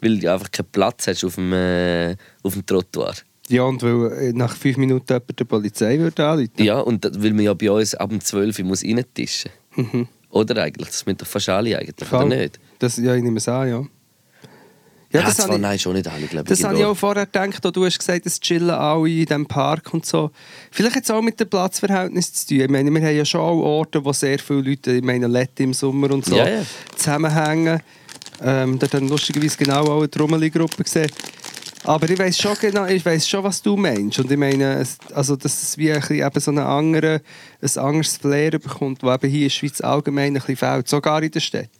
[0.00, 3.14] Weil du einfach keinen Platz hast auf dem, äh, auf dem Trottoir.
[3.48, 6.50] Ja, und weil äh, nach fünf Minuten jemand der Polizei würde anrufen.
[6.58, 10.06] Ja, und das, weil man ja bei uns ab dem 12 Uhr muss reintischen muss.
[10.30, 10.88] Oder eigentlich?
[10.88, 12.58] Das müssen doch fast alle eigentlich, oder nicht?
[12.78, 13.84] Das, ja, ich nehme es an, ja.
[15.12, 17.26] Ja, das zwar habe ich, nein, schon nicht alle, glaube das habe ich auch vorher
[17.26, 20.30] gedacht, als du hast gesagt, es chillen alle in diesem Park und so.
[20.72, 22.60] Vielleicht hat es auch mit dem Platzverhältnis zu tun.
[22.60, 25.62] Ich meine, wir haben ja schon auch Orte, wo sehr viele Leute, ich meine, Lette
[25.62, 26.62] im Sommer und so, Ja, ja.
[26.96, 27.80] zusammenhängen.
[28.42, 31.10] Ähm, dort haben lustigerweise genau auch eine Trommeli-Gruppe gesehen.
[31.86, 34.18] Aber ich weiß schon genau, ich weiß schon, was du meinst.
[34.18, 37.20] Und ich meine, es- also, dass es wie ein, bisschen eben so einen anderen,
[37.62, 41.22] ein anderes Flair bekommt, das eben hier in der Schweiz allgemein ein bisschen fehlt, sogar
[41.22, 41.70] in der Stadt.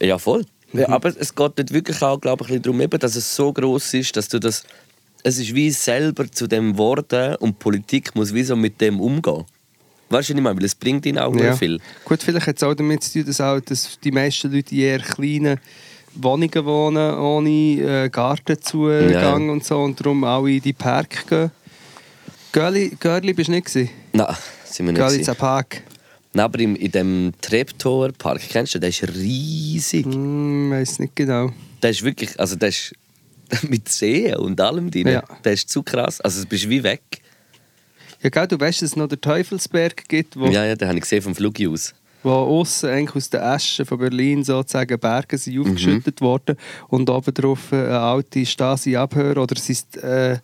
[0.00, 0.44] Ja, voll.
[0.72, 0.80] Mhm.
[0.80, 3.34] Ja, aber es geht nicht wirklich auch, glaube ich, ein bisschen darum, eben, dass es
[3.36, 4.64] so groß ist, dass du das.
[5.22, 8.98] Es ist wie selber zu dem worden und die Politik muss wie so mit dem
[9.00, 9.44] umgehen.
[10.08, 10.56] Weißt du, was ich meine?
[10.58, 11.56] Weil es bringt ihnen auch ja.
[11.56, 11.78] viel.
[12.04, 14.98] Gut, vielleicht hat es auch damit zu tun, dass, auch, dass die meisten Leute eher
[14.98, 15.58] kleinen
[16.14, 17.50] Wohnungen wohnen, ohne
[18.04, 19.34] äh, Gartenzugang Ja.
[19.34, 21.50] und so und darum alle in die Park gehen.
[22.52, 23.90] Görli, Görli bist du nicht gewesen?
[24.12, 24.34] Nein,
[24.64, 25.00] sind wir nicht.
[25.00, 25.36] Görli gewesen.
[25.36, 25.82] Park.
[26.34, 28.90] Nein, aber im, in dem Treptower Park, kennst du, den?
[28.90, 30.04] der ist riesig.
[30.06, 31.50] Hm, weiß nicht genau.
[31.82, 32.94] Der ist wirklich, also der ist
[33.68, 35.08] mit Seen und allem drin.
[35.08, 35.22] Ja.
[35.44, 36.20] Der ist zu krass.
[36.20, 37.02] Also du bist wie weg.
[38.22, 40.96] Ja, gell, du weißt, dass es noch den Teufelsberg gibt, wo, Ja, ja, den habe
[40.98, 41.92] ich gesehen vom Flug aus.
[42.22, 46.56] Wo außen eigentlich aus den Aschen von Berlin sozusagen Berge sind aufgeschüttet worden
[46.88, 50.38] und oben drauf eine alte Stasi-Abhör oder es ist äh,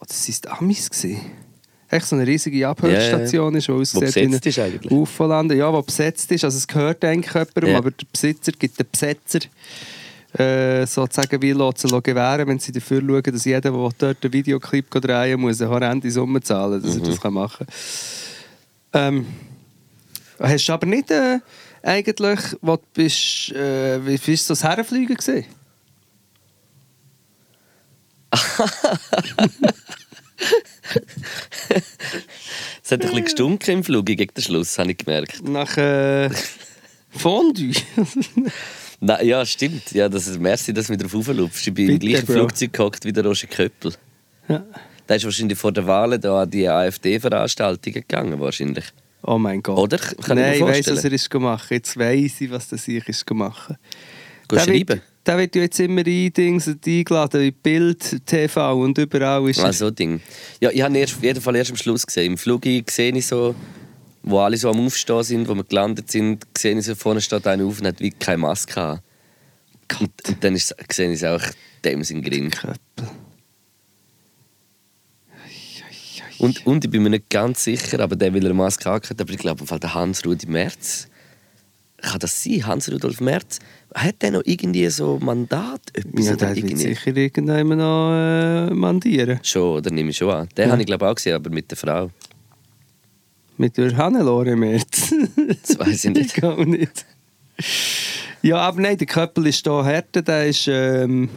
[0.00, 1.20] oder es ist Amis gewesen.
[1.90, 4.80] Echt so eine riesige Abhörstation ist, die aussieht wie ein.
[4.90, 5.52] Uferland.
[5.52, 6.44] Ja, wo besetzt ist.
[6.44, 7.78] Also es gehört eigentlich jemandem, Ja.
[7.78, 9.40] aber der Besitzer gibt den Besetzer
[10.38, 14.90] äh, sozusagen wie sie gewähren, wenn sie dafür schauen, dass jeder, der dort einen Videoclip
[14.90, 19.14] drehen muss, eine horrende Summe zahlen, dass er das machen kann.
[19.14, 19.26] Ähm,
[20.40, 21.38] hast du aber nicht äh,
[21.82, 25.46] eigentlich, du bist, äh, wie wie ist so das Herrenfliegen gesehen?
[32.82, 35.46] Es hat ein bisschen gestunken im Flug gegen den Schluss, habe ich gemerkt.
[35.46, 36.30] Nach äh,
[37.10, 37.72] Fondue?
[39.00, 39.92] Na, ja, stimmt.
[39.92, 41.66] Ja, das ist, merci, dass du mich darauf auflupfst.
[41.66, 42.32] Ich bin im Bitte, gleichen Bro.
[42.32, 43.92] Flugzeug gehockt wie der Roger Köppel.
[44.48, 44.64] ja.
[45.08, 48.84] Der ist wahrscheinlich vor der Wahl da an die AfD-Veranstaltungen gegangen, wahrscheinlich.
[49.22, 49.78] Oh mein Gott.
[49.78, 49.98] Oder?
[49.98, 51.70] Kann Nein, ich ich weiss, was er ist gemacht.
[51.70, 53.74] Jetzt weiss ich, was das ich ist gemacht.
[54.50, 55.02] Der schreiben.
[55.26, 59.94] der wird ja jetzt immer eindings- eingeladen in Bild, TV und überall ist so ein
[59.94, 60.20] Ding.
[60.60, 62.32] Ja, ich habe ihn erst, auf jeden Fall erst am Schluss gesehen.
[62.32, 63.54] Im Flug sehe ich so,
[64.22, 67.46] wo alle so am Aufstehen sind, wo wir gelandet sind, sehe ich so, vorne steht
[67.46, 69.02] einer auf und hat wie keine Maske.
[70.00, 71.42] Und, und dann ist, sehe ich es auch
[71.84, 72.50] dem sind Grin.
[72.50, 72.78] Köppel.
[76.38, 79.30] Und, und ich bin mir nicht ganz sicher, aber der will eine Maske angehabt, aber
[79.30, 81.08] ich glaube, der Hans-Rudi Merz
[82.00, 82.66] kann das sein?
[82.66, 83.58] Hans-Rudolf Merz?
[83.94, 85.80] Hat der noch irgendwie so Mandat?
[85.94, 89.40] Etwas Ja, der wird sicher irgendjemand noch äh, mandieren.
[89.42, 90.48] Schon, oder nehme ich schon an.
[90.56, 90.72] Den Ja.
[90.72, 92.10] habe ich glaube auch gesehen, aber mit der Frau.
[93.56, 95.12] Mit der Hannelore Merz.
[95.62, 96.36] Das weiß ich nicht.
[96.38, 97.04] ich auch nicht.
[98.42, 100.22] Ja, aber nein, der Köppel ist hier härter.
[100.22, 101.28] Der ist, ähm,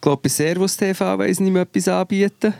[0.00, 2.54] glaube bei Servus TV, weiss nicht mehr etwas anbieten.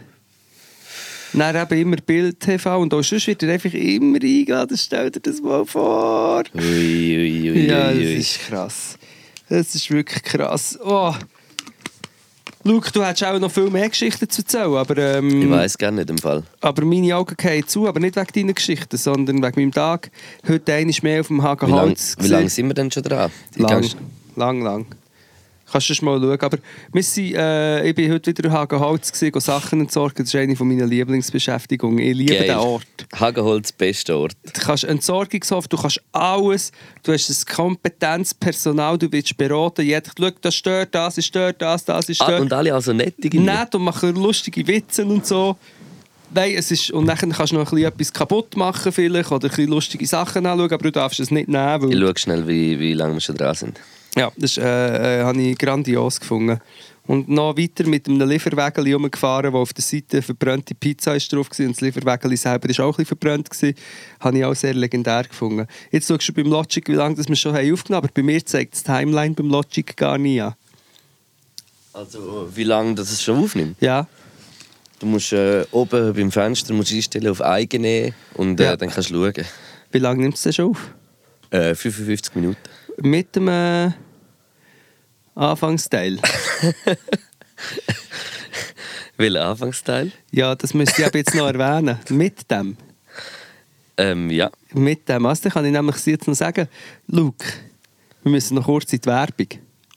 [1.39, 4.77] Dann eben immer Bild TV und auch sonst wird er einfach immer eingeladen.
[4.77, 6.43] Stell dir das mal vor.
[6.55, 8.99] Ui, ui, ui, Ja, das ist krass.
[9.49, 10.79] Das ist wirklich krass.
[10.85, 11.15] Oh.
[12.65, 15.91] Luke, du hättest auch noch viel mehr Geschichten zu erzählen, aber, ähm, Ich weiß gar
[15.91, 16.43] nicht im Fall.
[16.61, 20.11] aber meine Augen gehen zu, aber nicht wegen deiner Geschichten, sondern wegen meinem Tag.
[20.47, 22.17] Heute einmal mehr auf dem Hagen Wie lange Holz.
[22.19, 23.31] wie lang sind wir denn schon dran?
[23.57, 23.85] Lang,
[24.37, 24.87] lang, lang.
[25.71, 26.41] Kannst du mal schauen.
[26.41, 26.59] Aber
[26.93, 30.25] wir sind, äh, ich bin heute wieder in Hagenholz, gewesen, Sachen entsorgen.
[30.25, 31.99] Das ist eine meiner Lieblingsbeschäftigungen.
[31.99, 32.47] Ich liebe Geil.
[32.47, 32.87] den Ort.
[33.15, 34.33] Hagenholz, bester Ort.
[34.45, 36.73] Du kannst Entsorgungshof, du kannst alles.
[37.03, 39.85] Du hast ein Kompetenzpersonal, du wirst beraten.
[39.85, 42.41] Jeder schaut, das stört, das ist stört, das, das ist Ah, stört.
[42.41, 43.45] und alle also nett irgendwie.
[43.45, 45.57] Nett und machen lustige Witze und so.
[46.35, 49.47] Nein, es ist, und dann kannst du noch ein bisschen etwas kaputt machen vielleicht, oder
[49.47, 51.83] ein bisschen lustige Sachen anschauen, aber du darfst es nicht nehmen.
[51.83, 53.81] Weil Ich schaue schnell, wie, wie lange wir schon dran sind.
[54.19, 56.61] Ja, das äh, äh, habe ich grandios gefunden.
[57.07, 61.33] Und noch weiter mit einem Lieferwägeli rumgefahren, wo auf der Seite eine verbrannte Pizza ist
[61.33, 61.67] drauf war.
[61.67, 63.49] Und das Lieferwägeli selber war auch ein bisschen verbrannt.
[63.49, 63.75] Gewesen.
[64.21, 65.67] Habe ich auch sehr legendär gefunden.
[65.91, 68.09] Jetzt schaust du beim Logic, wie lange das wir schon haben aufgenommen haben.
[68.09, 70.55] Aber bei mir zeigt das Timeline beim Logic gar nicht an.
[71.95, 73.77] Also, wie lange das es schon aufnimmt?
[73.81, 74.07] Ja,
[75.01, 78.77] Du musst äh, oben beim Fenster musst einstellen auf eigene und äh, Ja.
[78.77, 79.45] dann kannst du schauen.
[79.93, 80.91] wie lange nimmt es denn schon auf?
[81.51, 82.57] Äh, 55 Minuten.
[83.01, 83.93] Mit dem äh,
[85.39, 86.19] Anfangsteil.
[89.17, 90.13] Welcher Anfangsteil?
[90.33, 91.99] ja, das müsste ich aber jetzt noch erwähnen.
[92.09, 92.77] Mit dem.
[93.97, 94.51] Ähm, ja.
[94.73, 95.27] Mit dem.
[95.27, 96.69] Also, kann ich nämlich jetzt noch sagen,
[97.07, 97.45] Luke,
[98.23, 99.49] wir müssen noch kurz in die Werbung.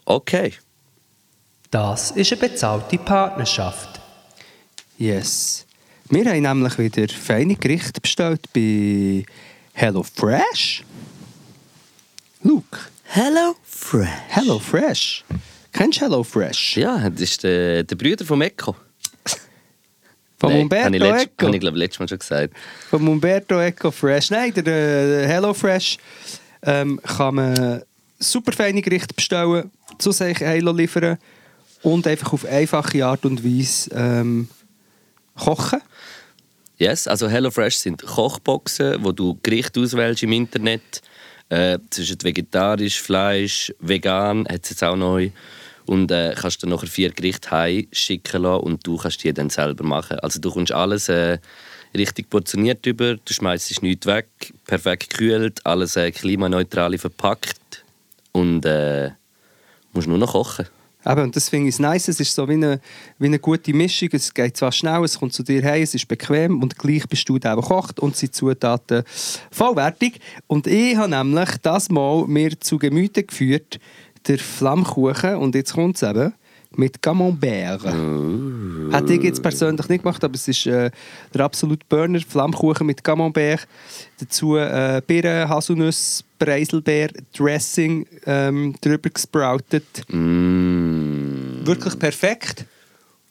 [0.05, 0.53] Okay.
[1.71, 4.01] Das ist eine bezahlte Partnerschaft.
[4.97, 5.65] Yes.
[6.09, 9.23] Wir haben nämlich wieder feine Gerichte bestellt bei
[9.73, 10.83] HelloFresh.
[12.43, 12.77] Luke,
[13.13, 14.07] Hello Fresh.
[14.29, 15.25] HelloFresh.
[15.73, 16.77] Kennst du HelloFresh?
[16.77, 18.73] Ja, das ist der, der Bruder vom Echo.
[20.39, 21.45] Von Nein, Umberto habe ich, Eco.
[21.45, 22.53] habe ich glaube letztes Mal schon gesagt.
[22.89, 24.29] Von Umberto Eco Fresh.
[24.29, 25.97] Nein, der, äh, HelloFresh
[26.63, 27.83] ähm, kann man
[28.17, 31.17] super feine Gerichte bestellen, zu sich Halo liefern
[31.81, 34.47] und einfach auf einfache Art und Weise ähm,
[35.35, 35.81] kochen.
[36.77, 41.01] Yes, also HelloFresh sind Kochboxen, wo du Gerichte auswählst im Internet.
[41.51, 45.31] Äh, zwischen vegetarisch, Fleisch, vegan hat es jetzt auch neu.
[45.85, 49.49] Und äh, kannst dann nachher vier Gerichte heim schicken lassen und du kannst die dann
[49.49, 50.17] selber machen.
[50.19, 51.39] Also du kommst alles äh,
[51.93, 54.27] richtig portioniert über, du schmeißt nichts weg,
[54.65, 57.83] perfekt gekühlt, alles äh, klimaneutral verpackt
[58.31, 59.09] und äh,
[59.91, 60.67] musst nur noch kochen.
[61.05, 62.07] Eben, und das finde ich nice.
[62.07, 62.79] Es ist so wie eine,
[63.17, 64.09] wie eine gute Mischung.
[64.11, 67.27] Es geht zwar schnell, es kommt zu dir heim, es ist bequem und gleich bist
[67.27, 69.03] du der, der kocht und sind Zutaten
[69.51, 70.19] vollwertig.
[70.47, 73.79] Und ich habe nämlich das Mal mir zu Gemüte geführt,
[74.27, 76.33] der Flammkuchen, und jetzt kommt es eben,
[76.75, 77.83] mit Camembert.
[77.83, 80.89] Hätte ich jetzt persönlich nicht gemacht, aber es ist äh,
[81.33, 83.67] der absolute Burner, Flammkuchen mit Camembert.
[84.19, 89.85] Dazu äh, Birnen, Haselnuss, Preiselbeer, Dressing ähm, drüber gesproutet.
[90.07, 91.63] Mm.
[91.63, 92.65] Wirklich perfekt.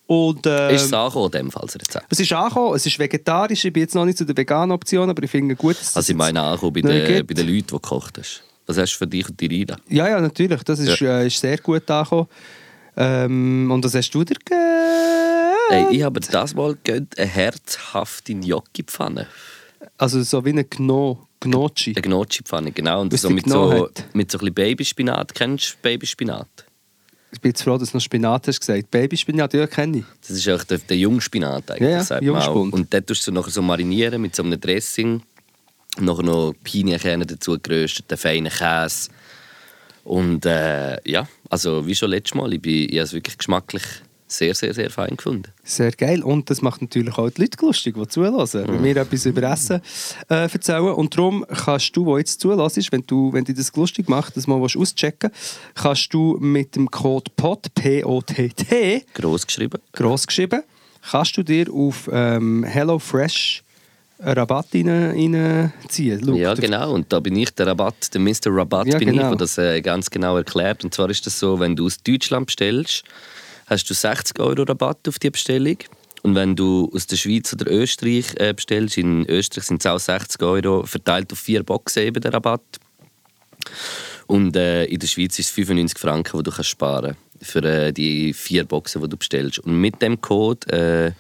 [0.06, 2.06] Und, ähm, ist es angekommen, in dem Fall, das Rezept?
[2.08, 3.64] es ist angekommen, es ist vegetarisch.
[3.64, 5.96] Ich bin jetzt noch nicht zu der veganen Option, aber ich finde gut, dass es
[5.96, 8.42] Also ich meine angekommen bei, den, bei den Leuten, die gekocht hast.
[8.66, 9.76] Was hast du für dich und die Rida?
[9.88, 10.62] Ja, ja, natürlich.
[10.62, 12.28] Das ist, äh, ist sehr gut angekommen.
[12.96, 14.60] Ähm, und was hast du dir gegeben?
[15.68, 19.26] Hey, ich habe das mal gönnt, eine herzhafte Gnocchi-Pfanne.
[19.96, 21.92] Also so wie eine Gno, Gnocchi.
[21.96, 23.00] Eine Gnocchi-Pfanne, genau.
[23.00, 25.34] Und Was so mit, so, mit so ein bisschen Babyspinat.
[25.34, 26.48] Kennst du Babyspinat?
[27.32, 28.90] Ich bin jetzt froh, dass du noch Spinat hast gesagt.
[28.90, 30.04] Babyspinat, ja, kenne ich.
[30.20, 32.54] Das ist auch der, der Jungspinat eigentlich, Ja, sagt man auch.
[32.54, 32.72] Jungspund.
[32.74, 35.22] Und dort tust du nachher so marinieren mit so einem Dressing.
[35.96, 39.10] Und nachher noch Pinienkerne dazu geröstet, den feinen Käse.
[40.04, 43.82] Und äh, ja, also wie schon letztes Mal, ich, bin, ich habe es wirklich geschmacklich
[44.32, 45.50] sehr, sehr, sehr fein gefunden.
[45.64, 46.22] Sehr geil.
[46.22, 49.80] Und das macht natürlich auch die Leute lustig, die zulassen, wenn wir etwas über Essen
[50.28, 50.82] äh, erzählen.
[50.94, 54.46] Und darum kannst du, der jetzt zulässt, wenn, du, wenn dir das lustig macht, das
[54.46, 55.30] mal auschecken
[55.74, 59.80] kannst du mit dem Code POT, P-O-T-T, Gross geschrieben.
[59.92, 60.62] gross geschrieben,
[61.10, 63.62] kannst du dir auf ähm, HelloFresh
[64.22, 66.20] Rabatt rein- reinziehen.
[66.24, 66.92] Schau, Ja, genau.
[66.92, 68.48] Und da bin ich der Rabatt, der Mr.
[68.48, 69.30] Rabatt Ja, bin ich, genau.
[69.30, 70.84] der das äh, ganz genau erklärt.
[70.84, 73.02] Und zwar ist das so, wenn du aus Deutschland bestellst,
[73.70, 75.78] hast du 60 Euro Rabatt auf die Bestellung.
[76.22, 79.98] Und wenn du aus der Schweiz oder Österreich äh, bestellst, in Österreich sind es auch
[79.98, 82.60] 60 Euro, verteilt auf vier Boxen eben der Rabatt.
[84.26, 87.92] Und äh, in der Schweiz ist es 95 Franken, die du kannst sparen für äh,
[87.92, 89.60] die vier Boxen, die du bestellst.
[89.60, 91.12] Und mit dem Code, äh,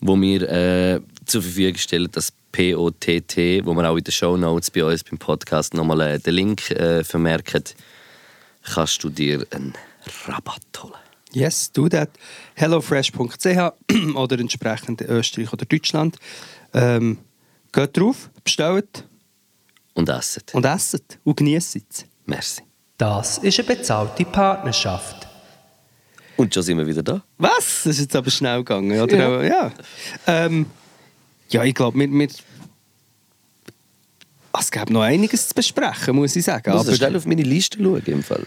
[0.00, 4.70] wo wir äh, zur Verfügung stellen, das POTT, wo wir auch in den Show Notes
[4.70, 7.64] bei uns beim Podcast nochmal äh, den Link äh, vermerken,
[8.62, 9.74] kannst du dir einen
[10.26, 11.07] Rabatt holen.
[11.32, 12.10] Yes, do that.
[12.54, 13.72] hellofresh.ch
[14.14, 16.16] oder entsprechend Österreich oder Deutschland.
[16.72, 17.18] Ähm,
[17.72, 19.04] geht drauf, bestellt
[19.94, 20.42] Und essen.
[20.52, 22.06] und esset und genießt es.
[22.26, 22.62] Merci.
[22.96, 25.28] Das ist eine bezahlte Partnerschaft.
[26.36, 27.22] Und schon sind wir wieder da.
[27.36, 27.82] Was?
[27.84, 29.42] Das ist jetzt aber schnell gegangen, oder?
[29.42, 29.42] Ja.
[29.42, 29.72] Ja.
[30.26, 30.66] Ähm,
[31.50, 32.28] ja ich glaube, wir, wir
[34.60, 36.70] es gäbe noch einiges zu besprechen, muss ich sagen.
[36.70, 38.02] Ich muss Aber, schnell auf meine Liste schauen.
[38.06, 38.46] Im Fall.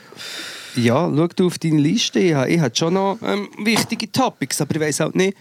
[0.76, 2.20] Ja, schau du auf deine Liste.
[2.20, 5.38] Ich habe, ich habe schon noch ähm, wichtige Topics, aber ich weiß halt nicht,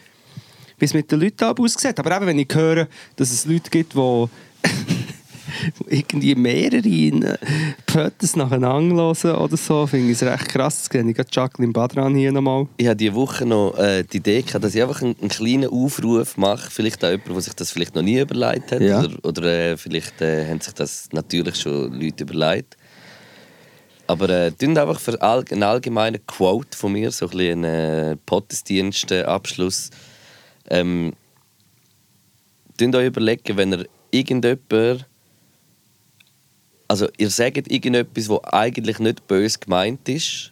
[0.79, 1.99] wie es mit den Leuten aussieht.
[1.99, 4.29] Aber eben, wenn ich höre, dass es Leute gibt, die
[5.89, 7.39] irgendwie mehrere
[7.87, 10.79] Fotos nacheinander hören oder so, finde ich es recht krass.
[10.79, 12.67] Das kenne ich gerade Jacqueline Badran hier nochmal.
[12.77, 15.71] Ich hatte diese Woche noch äh, die Idee, gehabt, dass ich einfach einen, einen kleinen
[15.71, 16.71] Aufruf mache.
[16.71, 18.81] Vielleicht auch jemand, der sich das vielleicht noch nie überlegt hat.
[18.81, 19.01] Ja.
[19.01, 22.77] Oder, oder äh, vielleicht äh, haben sich das natürlich schon Leute überlegt.
[24.11, 28.17] Aber äh, einfach für all, einen allgemeinen Quote von mir, so ein bisschen einen äh,
[28.27, 29.91] Gottesdienst-Abschluss.
[30.69, 31.13] Ähm,
[32.97, 35.07] euch überlegen, wenn ihr irgendjemand
[36.89, 40.51] also ihr sagt irgendetwas, was eigentlich nicht böse gemeint ist,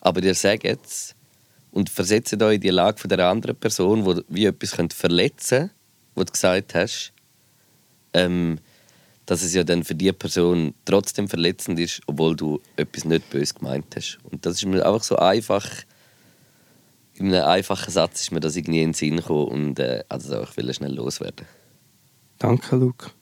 [0.00, 1.16] aber ihr sagt es
[1.72, 5.72] und versetzt euch in die Lage von der anderen Person, wo wie etwas verletzen,
[6.14, 7.12] was du gesagt hast,
[8.14, 8.60] ähm,
[9.30, 13.54] dass es ja dann für die Person trotzdem verletzend ist, obwohl du etwas nicht böse
[13.54, 14.18] gemeint hast.
[14.24, 15.64] Und das ist mir einfach so einfach.
[17.14, 20.42] In einem einfachen Satz ist mir das irgendwie in den Sinn gekommen und äh, also
[20.42, 21.46] ich will schnell loswerden.
[22.38, 23.12] Danke, Luke.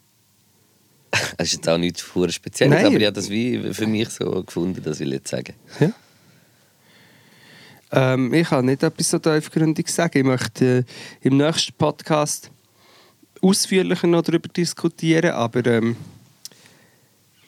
[1.36, 2.86] Es ist jetzt auch nichts Spezielles, Nein.
[2.86, 5.54] aber ich habe das wie für mich so gefunden, das will ich jetzt sagen.
[5.78, 5.92] Ja.
[8.14, 10.18] Ähm, ich kann nicht etwas so tiefgründig sagen.
[10.18, 10.84] Ich möchte äh,
[11.26, 12.50] im nächsten Podcast
[13.42, 15.96] ausführlicher noch darüber diskutieren, aber ähm,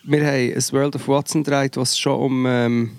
[0.05, 2.91] wir haben ein World of Watson gedreht, was schon um ähm,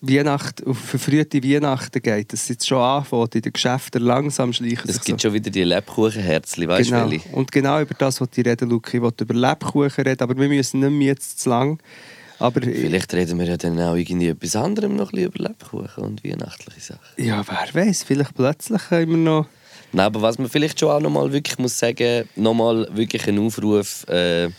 [0.00, 2.32] Weihnacht, auf verfrühte Weihnachten geht.
[2.32, 5.28] Das jetzt schon anfängt, in den Geschäften langsam schleichen Es gibt so.
[5.28, 7.10] schon wieder die Lebkuchenherzli, weißt du, genau.
[7.10, 7.28] welche?
[7.30, 8.96] Und genau über das wollte ich reden, Luke.
[8.96, 11.78] Ich wollte über Lebkuchen reden, aber wir müssen nicht mehr jetzt zu lang.
[12.38, 16.04] Aber Vielleicht reden wir ja dann auch irgendwie etwas anderem noch ein bisschen über Lebkuchen
[16.04, 17.24] und weihnachtliche Sachen.
[17.24, 19.46] ja, wer weiß, vielleicht plötzlich wir noch...
[19.96, 23.38] Nein, aber was man vielleicht schon auch noch mal wirklich muss sagen, nochmal wirklich ein
[23.38, 24.06] Aufruf.
[24.08, 24.50] Äh,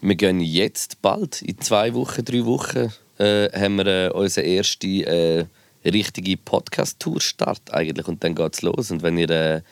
[0.00, 5.04] wir gehen jetzt bald, in zwei Wochen, drei Wochen, äh, haben wir äh, unseren ersten
[5.04, 5.46] äh,
[5.84, 8.90] richtige Podcast-Tour-Start eigentlich und dann geht es los.
[8.90, 9.62] Und wenn ihr äh,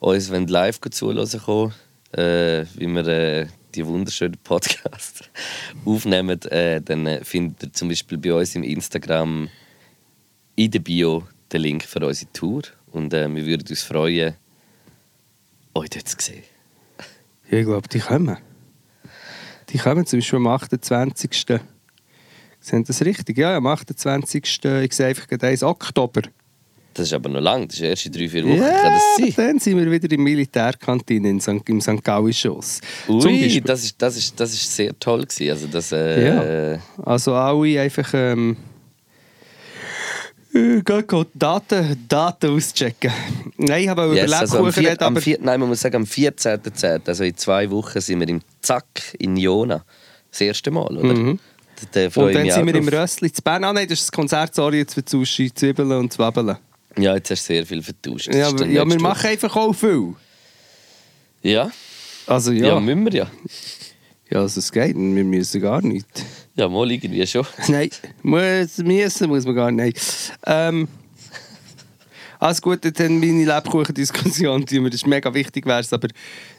[0.00, 1.74] uns wollt live zuhören kommt,
[2.12, 5.28] äh, wie wir äh, die wunderschönen Podcasts
[5.84, 9.50] aufnehmen, äh, dann äh, findet ihr zum Beispiel bei uns im Instagram
[10.54, 12.62] in der Bio den Link für unsere Tour.
[12.96, 14.34] Und äh, wir würden uns freuen,
[15.74, 16.42] euch dort zu sehen.
[17.50, 18.38] Ja, ich glaube, die kommen.
[19.68, 21.46] Die kommen zum Beispiel am 28.
[22.58, 23.36] Sind das richtig?
[23.36, 24.42] Ja, am 28.
[24.82, 26.22] Ich sehe einfach gerade 1 Oktober.
[26.94, 28.60] Das ist aber noch lang, das ist erst in drei, vier Wochen.
[28.60, 29.34] Kann das sein?
[29.36, 31.68] dann sind wir wieder in der Militärkantine in St.
[31.68, 32.02] im St.
[32.02, 32.80] Galli-Schoss.
[33.06, 35.50] Zum Ui, das ist, das, ist, das ist sehr toll gewesen.
[35.50, 36.82] Also das, äh, Ja.
[37.04, 38.56] Also alle einfach ähm,
[40.84, 43.12] gehen Daten, Daten auschecken.
[43.56, 45.20] Nein, ich habe Yes, also Lebkuchen vier, reden, am aber...
[45.20, 48.84] vier, nein, man muss sagen, am 14.10., also in zwei Wochen, sind wir im Zack
[49.18, 49.84] in Jona.
[50.30, 51.14] Das erste Mal, oder?
[51.14, 51.38] Mhm.
[51.92, 52.88] Da, da Und dann sind wir im.
[52.88, 53.64] Rössli zu Bern.
[53.64, 56.56] Ah nein, das ist das Konzert, sorry, jetzt für Sushi, Zwiebeln und Zwiebeln.
[56.98, 58.28] Ja, jetzt hast du sehr viel vertauscht.
[58.28, 60.14] Das Ja, aber, ja wir machen einfach auch viel.
[61.42, 61.70] Ja,
[62.26, 62.68] Also ja.
[62.68, 63.30] ja, müssen wir ja.
[64.30, 66.06] ja also es geht, wir müssen gar nicht.
[66.56, 67.46] Ja, mal irgendwie schon.
[67.68, 67.90] Nein,
[68.22, 70.00] muss, müssen muss man gar nicht.
[70.46, 70.88] Ähm,
[72.38, 76.08] alles gut, dann meine Lebkuchen-Diskussion, die mir das ist mega wichtig wäre, aber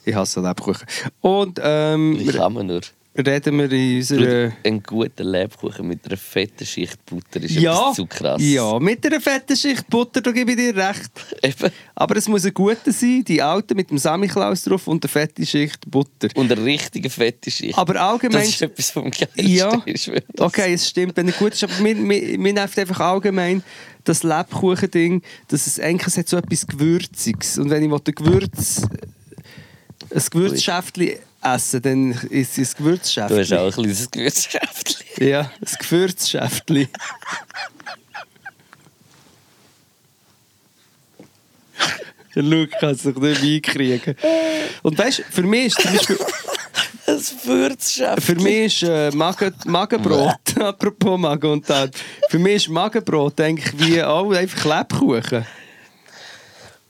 [0.06, 0.88] ich hasse Lebkuchen.
[1.22, 2.82] Und ähm, Wie kann man nur?
[3.26, 4.52] Reden wir in unserer...
[4.64, 8.42] Ein guter Lebkuchen mit einer fetten Schicht Butter ist Ja, etwas zu krass.
[8.42, 11.12] ja, mit einer fetten Schicht Butter, da gebe ich dir recht.
[11.42, 11.72] Eben.
[11.96, 15.46] Aber es muss ein guter sein, die alte mit dem Samichlaus drauf und eine fette
[15.46, 16.28] Schicht Butter.
[16.36, 17.78] Und eine richtige fette Schicht.
[17.78, 18.42] Aber allgemein...
[18.42, 19.48] das ist etwas vom Geilsten.
[19.48, 20.24] Ja, schwöre.
[20.40, 21.64] okay, es stimmt, wenn er gut ist.
[21.64, 23.64] Aber mir, mir, mir nervt einfach allgemein
[24.04, 27.58] das Lebkuchen-Ding, dass es eigentlich es hat so etwas Gewürziges.
[27.58, 28.84] Und wenn ich will, ein Gewürz...
[30.14, 31.12] ein Gewürzschäftchen
[31.56, 33.40] essen, dann ist es ein Du Gewürzschäftchen.
[33.40, 35.28] hast auch ein kleines Gewürzschäftchen.
[35.28, 36.90] Ja, ein Gewürzschäftchen.
[42.36, 44.16] Der Luke kann sich nicht einkriegen.
[44.84, 46.18] Und weißt du, für mich ist zum Beispiel...
[47.08, 48.22] Das Würzschäft.
[48.22, 51.96] Für mich ist äh, Magen, Magenbrot, apropos Magen und Tat,
[52.30, 55.46] für mich ist Magenbrot eigentlich wie auch einfach Lebkuchen.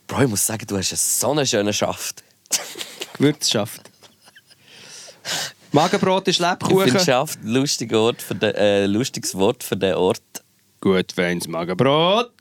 [0.08, 2.24] Bro, ich muss sagen, du hast einen so einen schönen Schaft.
[3.14, 3.84] Gewürzschaft.
[5.72, 6.54] Magenbrot ist Ich finde
[6.84, 7.00] Lebkuchen.
[7.00, 10.22] Schaft ein lustiger Ort für den, äh, lustiges Wort für den Ort.
[10.82, 12.32] Gut, wenn's Magenbrot.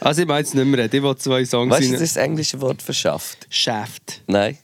[0.00, 2.22] Also ich meine jetzt nicht mehr ich will zwei Songs Weißt du, das ist das
[2.22, 3.46] englische Wort für Schaft?
[3.48, 4.20] Shaft.
[4.26, 4.58] Nein.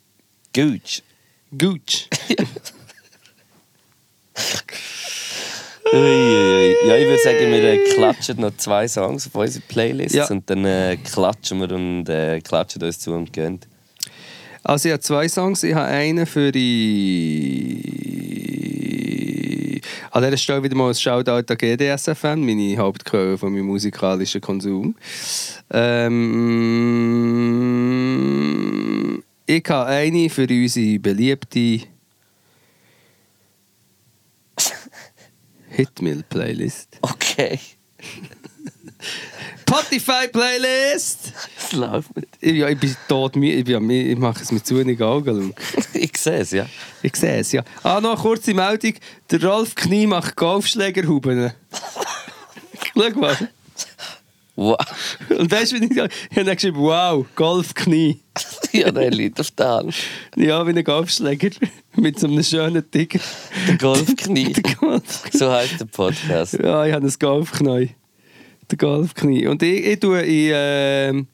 [0.53, 1.03] Gooch.
[1.57, 2.09] Gooch.
[5.93, 6.77] Uiuiui.
[6.87, 10.27] Ja, ich würde sagen, wir äh, klatschen noch zwei Songs auf unsere Playlist Ja.
[10.29, 13.61] und dann äh, klatschen wir und äh, klatschen uns zu und gehen.
[14.63, 15.63] Also ich habe zwei Songs.
[15.63, 18.01] Ich habe einen für die...
[20.13, 24.97] An dieser Stelle wieder mal ein Shoutout an GDSFM, meine Hauptquelle von meinem musikalischen Konsum.
[25.71, 26.21] Ähm,
[29.47, 31.81] ich habe eine für unsere beliebte
[35.71, 36.99] Hitmill-Playlist.
[37.03, 37.61] Okay.
[39.71, 41.33] Spotify-Playlist!
[41.57, 42.11] Es läuft.
[42.41, 43.37] Ich, ja, ich bin tot.
[43.37, 45.55] Ich, bin, ich mache es mit zu wenig Augen.
[45.95, 46.67] Ich sehe es, ja.
[47.03, 47.63] Ich sehe es, ja.
[47.85, 48.95] Ah, noch eine kurze Meldung.
[49.31, 51.53] Der Rolf Knie macht Golfschlägerhuben.
[52.95, 53.37] Schau mal.
[54.57, 54.77] Wow.
[55.29, 58.21] Und weißt du, wie ich, ich habe dann geschrieben, wow, Golfknie.
[58.73, 59.95] ja, der liegt auf der Hand.
[60.37, 61.51] Ja, wie ein Golfschläger.
[61.95, 63.21] Mit so einem schönen Tiger.
[63.69, 64.53] Der Golfknie.
[64.81, 65.39] Golfknie.
[65.39, 66.55] so heißt der Podcast.
[66.55, 67.95] Ja, ich habe ein Golfknie.
[68.71, 69.47] Der Golfknie.
[69.47, 71.27] Und ich, ich tue in, ähm,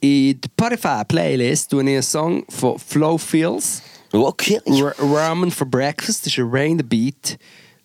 [0.00, 3.82] in der Spotify-Playlist tue ich einen Song von Flow Feels.
[4.10, 4.60] Okay.
[4.66, 7.38] R Ramen for Breakfast das ist ein Rain the Beat,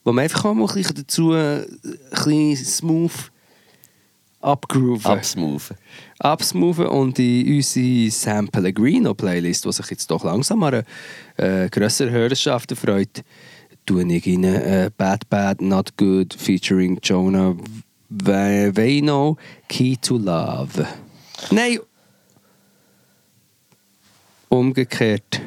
[0.03, 1.67] wo man einfach auch mal ein bisschen dazu äh, ein
[2.11, 3.31] bisschen smooth
[4.41, 5.11] abgrooven.
[5.11, 5.77] Absmoothen.
[6.19, 10.83] absmoothen und in unsere Sam Pellegrino Playlist, die sich jetzt doch langsam an
[11.37, 13.23] eine äh, grössere Hörerschaft erfreut,
[13.87, 17.55] tue ich in äh, Bad Bad Not Good featuring Jonah
[18.09, 20.85] Vano Key to Love.
[21.49, 21.79] Nein!
[24.49, 25.41] Umgekehrt.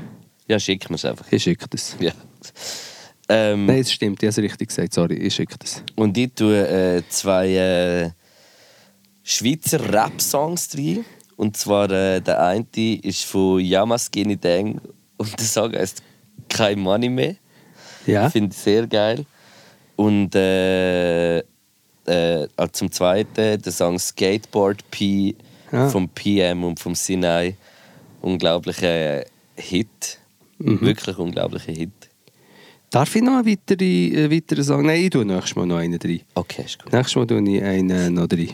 [0.49, 1.31] Ja, schick mir es einfach.
[1.31, 1.97] Ich schicke das.
[2.01, 2.13] Ja.
[3.29, 4.93] Ähm, Nein, es stimmt, ich habe es richtig gesagt.
[4.93, 5.85] Sorry, ich schicke das.
[5.95, 8.11] Und ich tue äh, zwei äh,
[9.23, 11.05] Schweizer Rap-Songs rein.
[11.37, 12.67] Und zwar äh, der eine
[13.03, 14.81] ist von Yama Skinny Dang
[15.17, 16.03] und der Song heißt
[16.49, 17.37] Kein Money mehr.
[18.07, 18.29] Ja?
[18.31, 19.25] Finde ich sehr geil.
[19.97, 25.35] Und äh, äh, zum zweiten der Song Skateboard P
[25.73, 25.89] Ja.
[25.89, 27.57] vom PM und vom Sinai.
[28.23, 29.25] Unglaublicher
[29.57, 30.19] Hit.
[30.59, 30.81] Mhm.
[30.81, 31.91] Wirklich unglaublicher Hit.
[32.91, 34.85] Darf ich noch einen weiteren, äh, weiteren Song?
[34.87, 36.21] Nein, ich tue nächstes Mal noch einen rein.
[36.35, 36.93] Okay, ist gut.
[36.93, 38.49] Nächstes Mal tue ich einen noch rein.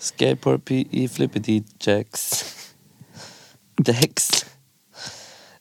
[0.00, 2.44] Skateboard P, ich flippe die Jacks.
[3.78, 4.46] Decks.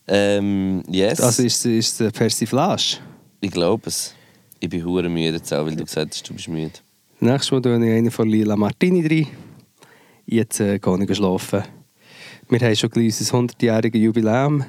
[0.07, 1.19] Ähm, yes.
[1.19, 2.97] Also ist es es Persiflage.
[3.41, 4.13] ich glaube es.
[4.59, 6.71] Ich bin hure müde jetzt auch, weil du gesagt hast, du bist müde.
[7.19, 9.27] Nächstes Mal tue ich einen von Lila Martini rein.
[10.25, 11.63] Jetzt äh, gehe ich schlafen.
[12.49, 14.63] Wir haben schon gleich unser 100-jähriges Jubiläum.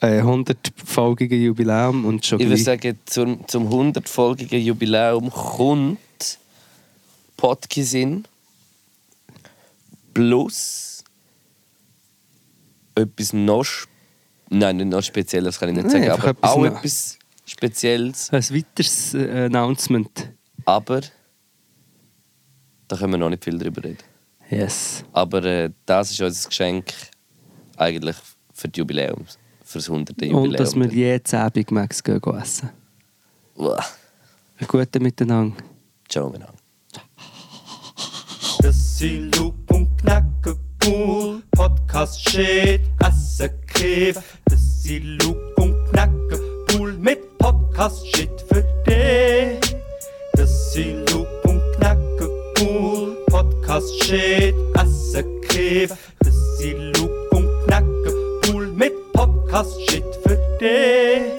[0.00, 5.98] Äh, 100-folgiges Jubiläum und schon Ich würde sagen, zum, zum 100-folgigen Jubiläum kommt
[7.36, 8.24] Podkisin
[10.12, 11.04] plus
[12.94, 13.66] etwas noch.
[14.48, 17.18] Nein, nicht noch Spezielles kann ich nicht Nein, sagen, einfach aber etwas auch noch- etwas
[17.44, 18.30] Spezielles.
[18.32, 20.32] Ein weiteres äh, Announcement.
[20.64, 21.00] Aber
[22.88, 23.98] da können wir noch nicht viel drüber reden.
[24.50, 25.04] Yes.
[25.12, 26.92] Aber äh, das ist unser Geschenk
[27.76, 28.16] eigentlich
[28.52, 29.24] für das Jubiläum.
[29.64, 30.10] Für das 100.
[30.22, 30.42] Jubiläum.
[30.44, 32.70] Und dass wir jeden Abend Max gehen gehen essen.
[33.56, 33.84] Uah,
[34.58, 35.56] Einen guten Miteinander.
[36.08, 36.54] Ciao miteinander.
[38.60, 41.42] Das sind Loop und Knacke cool.
[41.50, 44.35] Podcast shit, Asse Kiff.
[44.86, 49.74] Easy Luke und Knacke Pool mit Podcast Shit für dich.
[50.38, 55.90] Easy Luke und Knacke Pool Podcast Shit asse Kiff.
[56.24, 61.35] Easy Luke und Knacke Pool mit Podcast Shit für dich.